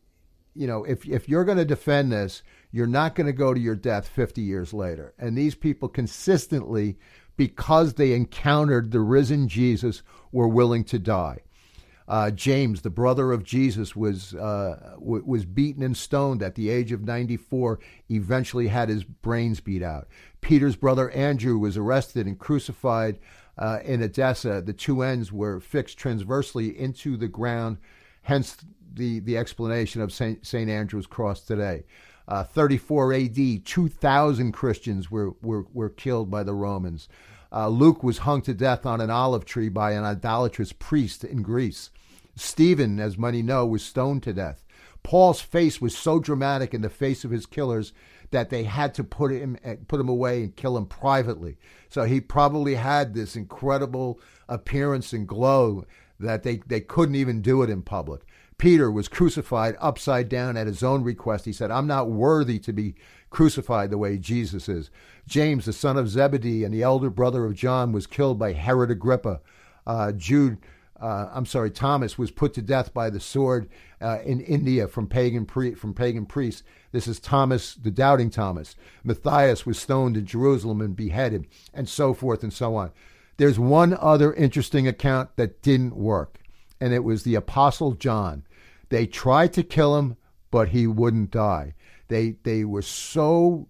you 0.55 0.67
know, 0.67 0.85
if, 0.85 1.07
if 1.07 1.29
you're 1.29 1.45
going 1.45 1.59
to 1.59 1.65
defend 1.65 2.13
this, 2.13 2.43
you're 2.71 2.87
not 2.87 3.15
going 3.15 3.27
to 3.27 3.33
go 3.33 3.53
to 3.53 3.61
your 3.61 3.75
death 3.75 4.09
50 4.09 4.41
years 4.41 4.73
later. 4.73 5.15
And 5.19 5.37
these 5.37 5.55
people 5.55 5.89
consistently, 5.89 6.97
because 7.37 7.95
they 7.95 8.13
encountered 8.13 8.91
the 8.91 9.01
risen 9.01 9.49
Jesus, 9.49 10.03
were 10.33 10.49
willing 10.49 10.85
to 10.85 10.99
die. 10.99 11.39
Uh, 12.07 12.31
James, 12.31 12.83
the 12.83 12.91
brother 12.91 13.33
of 13.33 13.45
Jesus, 13.45 13.97
was 13.97 14.35
uh, 14.35 14.97
w- 14.99 15.25
was 15.25 15.47
beaten 15.47 15.83
and 15.83 15.97
stoned 15.97 16.43
at 16.43 16.55
the 16.55 16.69
age 16.69 16.93
of 16.93 17.03
94. 17.03 17.79
Eventually, 18.11 18.69
had 18.69 18.91
his 18.91 19.05
brains 19.05 19.61
beat 19.61 19.83
out. 19.83 20.07
Peter's 20.45 20.77
brother 20.77 21.11
Andrew 21.11 21.59
was 21.59 21.79
arrested 21.79 22.27
and 22.27 22.39
crucified 22.39 23.19
uh, 23.57 23.79
in 23.83 24.03
Edessa. 24.03 24.61
The 24.61 24.75
two 24.75 25.03
ends 25.03 25.33
were 25.33 25.59
fixed 25.59 25.99
transversely 25.99 26.79
into 26.79 27.17
the 27.17 27.29
ground. 27.29 27.79
Hence, 28.23 28.59
the 28.93 29.21
the 29.21 29.39
explanation 29.39 30.03
of 30.03 30.13
Saint, 30.13 30.47
Saint 30.47 30.71
Andrew's 30.71 31.07
cross 31.07 31.41
today. 31.41 31.85
Uh, 32.29 32.45
34 32.45 33.13
AD, 33.15 33.65
2,000 33.65 34.53
Christians 34.53 35.11
were, 35.11 35.35
were, 35.43 35.67
were 35.75 35.91
killed 35.91 36.31
by 36.31 36.43
the 36.43 36.55
Romans. 36.55 37.09
Uh, 37.53 37.69
Luke 37.69 38.03
was 38.03 38.19
hung 38.19 38.41
to 38.43 38.55
death 38.55 38.87
on 38.87 39.01
an 39.01 39.11
olive 39.11 39.45
tree 39.45 39.69
by 39.69 39.93
an 39.93 40.05
idolatrous 40.05 40.73
priest 40.73 41.23
in 41.23 41.43
Greece. 41.43 41.91
Stephen, 42.35 42.99
as 42.99 43.19
many 43.19 43.43
know, 43.43 43.67
was 43.67 43.85
stoned 43.85 44.23
to 44.23 44.33
death. 44.33 44.65
Paul's 45.03 45.43
face 45.43 45.83
was 45.83 45.97
so 45.97 46.19
dramatic 46.19 46.73
in 46.73 46.81
the 46.81 46.89
face 46.89 47.25
of 47.25 47.31
his 47.31 47.45
killers 47.45 47.93
that 48.35 48.51
they 48.51 48.65
had 48.65 48.93
to 48.95 49.05
put 49.05 49.31
him 49.31 49.57
put 49.87 50.01
him 50.01 50.09
away 50.09 50.43
and 50.43 50.57
kill 50.57 50.77
him 50.77 50.87
privately. 50.87 51.57
So 51.89 52.03
he 52.03 52.21
probably 52.21 52.75
had 52.75 53.15
this 53.15 53.37
incredible 53.37 54.21
appearance 54.49 55.13
and 55.13 55.27
glow 55.27 55.85
that 56.19 56.43
they, 56.43 56.57
they 56.67 56.81
couldn't 56.81 57.15
even 57.15 57.43
do 57.43 57.63
it 57.63 57.71
in 57.71 57.83
public. 57.83 58.23
Peter 58.59 58.91
was 58.91 59.07
crucified 59.07 59.77
upside 59.81 60.29
down 60.29 60.57
at 60.57 60.67
his 60.67 60.83
own 60.83 61.05
request. 61.05 61.45
He 61.45 61.53
said, 61.53 61.71
I'm 61.71 61.87
not 61.87 62.11
worthy 62.11 62.59
to 62.61 62.73
be 62.73 62.97
crucified 63.31 63.91
the 63.91 63.99
way 63.99 64.19
Jesus 64.19 64.69
is. 64.69 64.91
James, 65.27 65.65
the 65.65 65.73
son 65.73 65.97
of 65.97 66.09
Zebedee 66.09 66.65
and 66.65 66.75
the 66.75 66.83
elder 66.83 67.11
brother 67.11 67.45
of 67.45 67.55
John, 67.55 67.93
was 67.93 68.07
killed 68.07 68.39
by 68.39 68.53
Herod 68.53 68.91
Agrippa. 68.91 69.41
Uh, 69.87 70.13
Jude 70.13 70.59
uh, 71.01 71.29
I'm 71.33 71.47
sorry, 71.47 71.71
Thomas 71.71 72.17
was 72.17 72.31
put 72.31 72.55
to 72.55 72.63
death 72.63 72.95
by 72.95 73.11
the 73.11 73.21
sword 73.21 73.69
uh, 74.01 74.19
in 74.25 74.41
India 74.41 74.87
from 74.87 75.07
pagan 75.07 75.45
pre- 75.45 75.75
from 75.75 75.93
pagan 75.93 76.25
priests. 76.25 76.63
This 76.93 77.09
is 77.09 77.19
Thomas, 77.19 77.75
the 77.75 77.91
doubting 77.91 78.31
Thomas. 78.31 78.77
Matthias 79.03 79.67
was 79.67 79.79
stoned 79.79 80.17
in 80.17 80.27
Jerusalem 80.27 80.81
and 80.81 80.95
beheaded, 80.95 81.47
and 81.73 81.89
so 81.89 82.15
forth 82.15 82.43
and 82.43 82.53
so 82.53 82.77
on. 82.77 82.93
There's 83.37 83.59
one 83.59 83.97
other 84.01 84.33
interesting 84.33 84.87
account 84.87 85.31
that 85.37 85.63
didn't 85.63 85.97
work, 85.97 86.39
and 86.81 86.95
it 86.95 87.03
was 87.03 87.25
the 87.25 87.35
Apostle 87.35 87.95
John. 87.95 88.45
They 88.89 89.07
tried 89.07 89.53
to 89.55 89.65
kill 89.65 89.99
him, 89.99 90.17
but 90.53 90.69
he 90.69 90.87
wouldn't 90.87 91.33
die. 91.33 91.75
They 92.09 92.37
they 92.45 92.65
were 92.65 92.83
so 92.83 93.69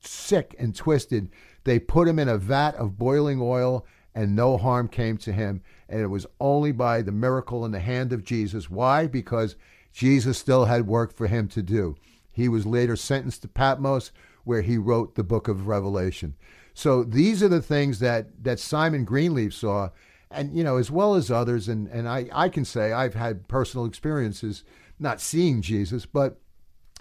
sick 0.00 0.54
and 0.58 0.74
twisted. 0.74 1.30
They 1.64 1.78
put 1.78 2.08
him 2.08 2.18
in 2.18 2.28
a 2.28 2.38
vat 2.38 2.76
of 2.76 2.98
boiling 2.98 3.40
oil, 3.40 3.86
and 4.14 4.36
no 4.36 4.56
harm 4.56 4.88
came 4.88 5.16
to 5.18 5.32
him 5.32 5.62
and 5.92 6.00
it 6.00 6.06
was 6.06 6.26
only 6.40 6.72
by 6.72 7.02
the 7.02 7.12
miracle 7.12 7.66
in 7.66 7.70
the 7.70 7.78
hand 7.78 8.14
of 8.14 8.24
Jesus. 8.24 8.70
Why? 8.70 9.06
Because 9.06 9.56
Jesus 9.92 10.38
still 10.38 10.64
had 10.64 10.86
work 10.86 11.14
for 11.14 11.26
him 11.26 11.48
to 11.48 11.62
do. 11.62 11.96
He 12.32 12.48
was 12.48 12.64
later 12.64 12.96
sentenced 12.96 13.42
to 13.42 13.48
Patmos, 13.48 14.10
where 14.44 14.62
he 14.62 14.78
wrote 14.78 15.14
the 15.14 15.22
book 15.22 15.48
of 15.48 15.66
Revelation. 15.66 16.34
So 16.72 17.04
these 17.04 17.42
are 17.42 17.48
the 17.48 17.60
things 17.60 17.98
that, 17.98 18.42
that 18.42 18.58
Simon 18.58 19.04
Greenleaf 19.04 19.52
saw, 19.52 19.90
and 20.30 20.56
you 20.56 20.64
know, 20.64 20.78
as 20.78 20.90
well 20.90 21.14
as 21.14 21.30
others, 21.30 21.68
and, 21.68 21.86
and 21.88 22.08
I, 22.08 22.26
I 22.32 22.48
can 22.48 22.64
say 22.64 22.92
I've 22.92 23.14
had 23.14 23.46
personal 23.46 23.84
experiences 23.84 24.64
not 24.98 25.20
seeing 25.20 25.60
Jesus, 25.60 26.06
but 26.06 26.40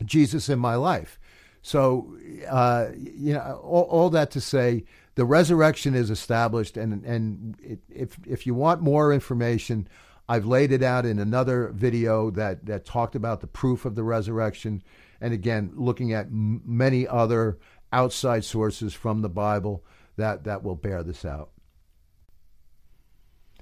Jesus 0.03 0.49
in 0.49 0.59
my 0.59 0.75
life. 0.75 1.17
So, 1.61 2.17
uh, 2.49 2.87
you 2.97 3.33
know, 3.33 3.61
all, 3.63 3.83
all 3.83 4.09
that 4.09 4.31
to 4.31 4.41
say, 4.41 4.83
the 5.15 5.25
resurrection 5.25 5.93
is 5.93 6.09
established, 6.09 6.77
and 6.77 7.03
and 7.03 7.57
it, 7.61 7.79
if 7.89 8.17
if 8.25 8.47
you 8.47 8.53
want 8.53 8.81
more 8.81 9.13
information, 9.13 9.87
I've 10.29 10.45
laid 10.45 10.71
it 10.71 10.83
out 10.83 11.05
in 11.05 11.19
another 11.19 11.71
video 11.73 12.31
that 12.31 12.65
that 12.65 12.85
talked 12.85 13.15
about 13.15 13.41
the 13.41 13.47
proof 13.47 13.85
of 13.85 13.95
the 13.95 14.03
resurrection, 14.03 14.83
and 15.19 15.33
again 15.33 15.71
looking 15.75 16.13
at 16.13 16.27
m- 16.27 16.61
many 16.65 17.07
other 17.07 17.57
outside 17.91 18.45
sources 18.45 18.93
from 18.93 19.21
the 19.21 19.29
Bible 19.29 19.83
that 20.15 20.45
that 20.45 20.63
will 20.63 20.75
bear 20.75 21.03
this 21.03 21.25
out. 21.25 21.51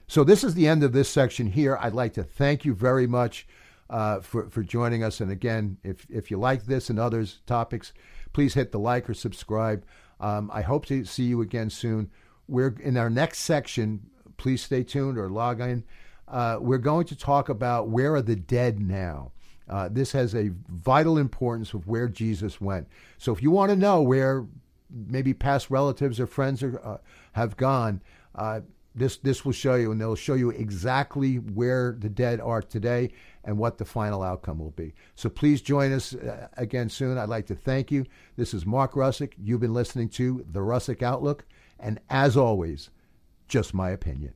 So 0.07 0.23
this 0.23 0.43
is 0.43 0.55
the 0.55 0.67
end 0.67 0.83
of 0.83 0.91
this 0.91 1.09
section 1.09 1.47
here. 1.47 1.77
I'd 1.79 1.93
like 1.93 2.13
to 2.13 2.23
thank 2.23 2.65
you 2.65 2.73
very 2.73 3.07
much 3.07 3.47
uh, 3.89 4.19
for 4.19 4.49
for 4.49 4.61
joining 4.61 5.03
us, 5.03 5.19
and 5.19 5.31
again, 5.31 5.77
if 5.83 6.05
if 6.09 6.29
you 6.29 6.37
like 6.37 6.65
this 6.65 6.91
and 6.91 6.99
others 6.99 7.41
topics, 7.47 7.91
please 8.33 8.53
hit 8.53 8.71
the 8.71 8.79
like 8.79 9.09
or 9.09 9.15
subscribe. 9.15 9.83
Um, 10.19 10.51
I 10.53 10.61
hope 10.61 10.85
to 10.87 11.05
see 11.05 11.23
you 11.23 11.41
again 11.41 11.69
soon. 11.69 12.09
We're 12.47 12.75
in 12.81 12.97
our 12.97 13.09
next 13.09 13.39
section. 13.39 14.01
Please 14.37 14.61
stay 14.61 14.83
tuned 14.83 15.17
or 15.17 15.29
log 15.29 15.61
in. 15.61 15.83
Uh, 16.27 16.57
we're 16.59 16.77
going 16.77 17.05
to 17.07 17.15
talk 17.15 17.49
about 17.49 17.89
where 17.89 18.15
are 18.15 18.21
the 18.21 18.35
dead 18.35 18.79
now. 18.79 19.31
Uh, 19.69 19.87
this 19.89 20.11
has 20.11 20.33
a 20.33 20.51
vital 20.67 21.17
importance 21.17 21.73
of 21.73 21.87
where 21.87 22.07
Jesus 22.07 22.59
went. 22.59 22.87
So 23.17 23.31
if 23.31 23.41
you 23.41 23.51
want 23.51 23.69
to 23.69 23.75
know 23.75 24.01
where 24.01 24.45
maybe 24.89 25.33
past 25.33 25.69
relatives 25.69 26.19
or 26.19 26.27
friends 26.27 26.63
are, 26.63 26.79
uh, 26.83 26.97
have 27.33 27.55
gone, 27.55 28.01
uh, 28.35 28.61
This 28.99 29.15
this 29.17 29.45
will 29.45 29.53
show 29.53 29.75
you, 29.75 29.91
and 29.91 30.01
they'll 30.01 30.15
show 30.15 30.33
you 30.33 30.49
exactly 30.49 31.35
where 31.35 31.95
the 31.97 32.09
dead 32.09 32.41
are 32.41 32.61
today 32.61 33.11
and 33.45 33.57
what 33.57 33.77
the 33.77 33.85
final 33.85 34.21
outcome 34.21 34.59
will 34.59 34.71
be. 34.71 34.93
So 35.15 35.29
please 35.29 35.61
join 35.61 35.93
us 35.93 36.13
uh, 36.13 36.49
again 36.57 36.89
soon. 36.89 37.17
I'd 37.17 37.29
like 37.29 37.47
to 37.47 37.55
thank 37.55 37.91
you. 37.91 38.05
This 38.35 38.53
is 38.53 38.65
Mark 38.65 38.93
Russick. 38.93 39.33
You've 39.37 39.61
been 39.61 39.73
listening 39.73 40.09
to 40.09 40.45
the 40.51 40.59
Russick 40.59 41.01
Outlook, 41.01 41.45
and 41.79 42.01
as 42.09 42.35
always, 42.35 42.89
just 43.47 43.73
my 43.73 43.89
opinion. 43.89 44.33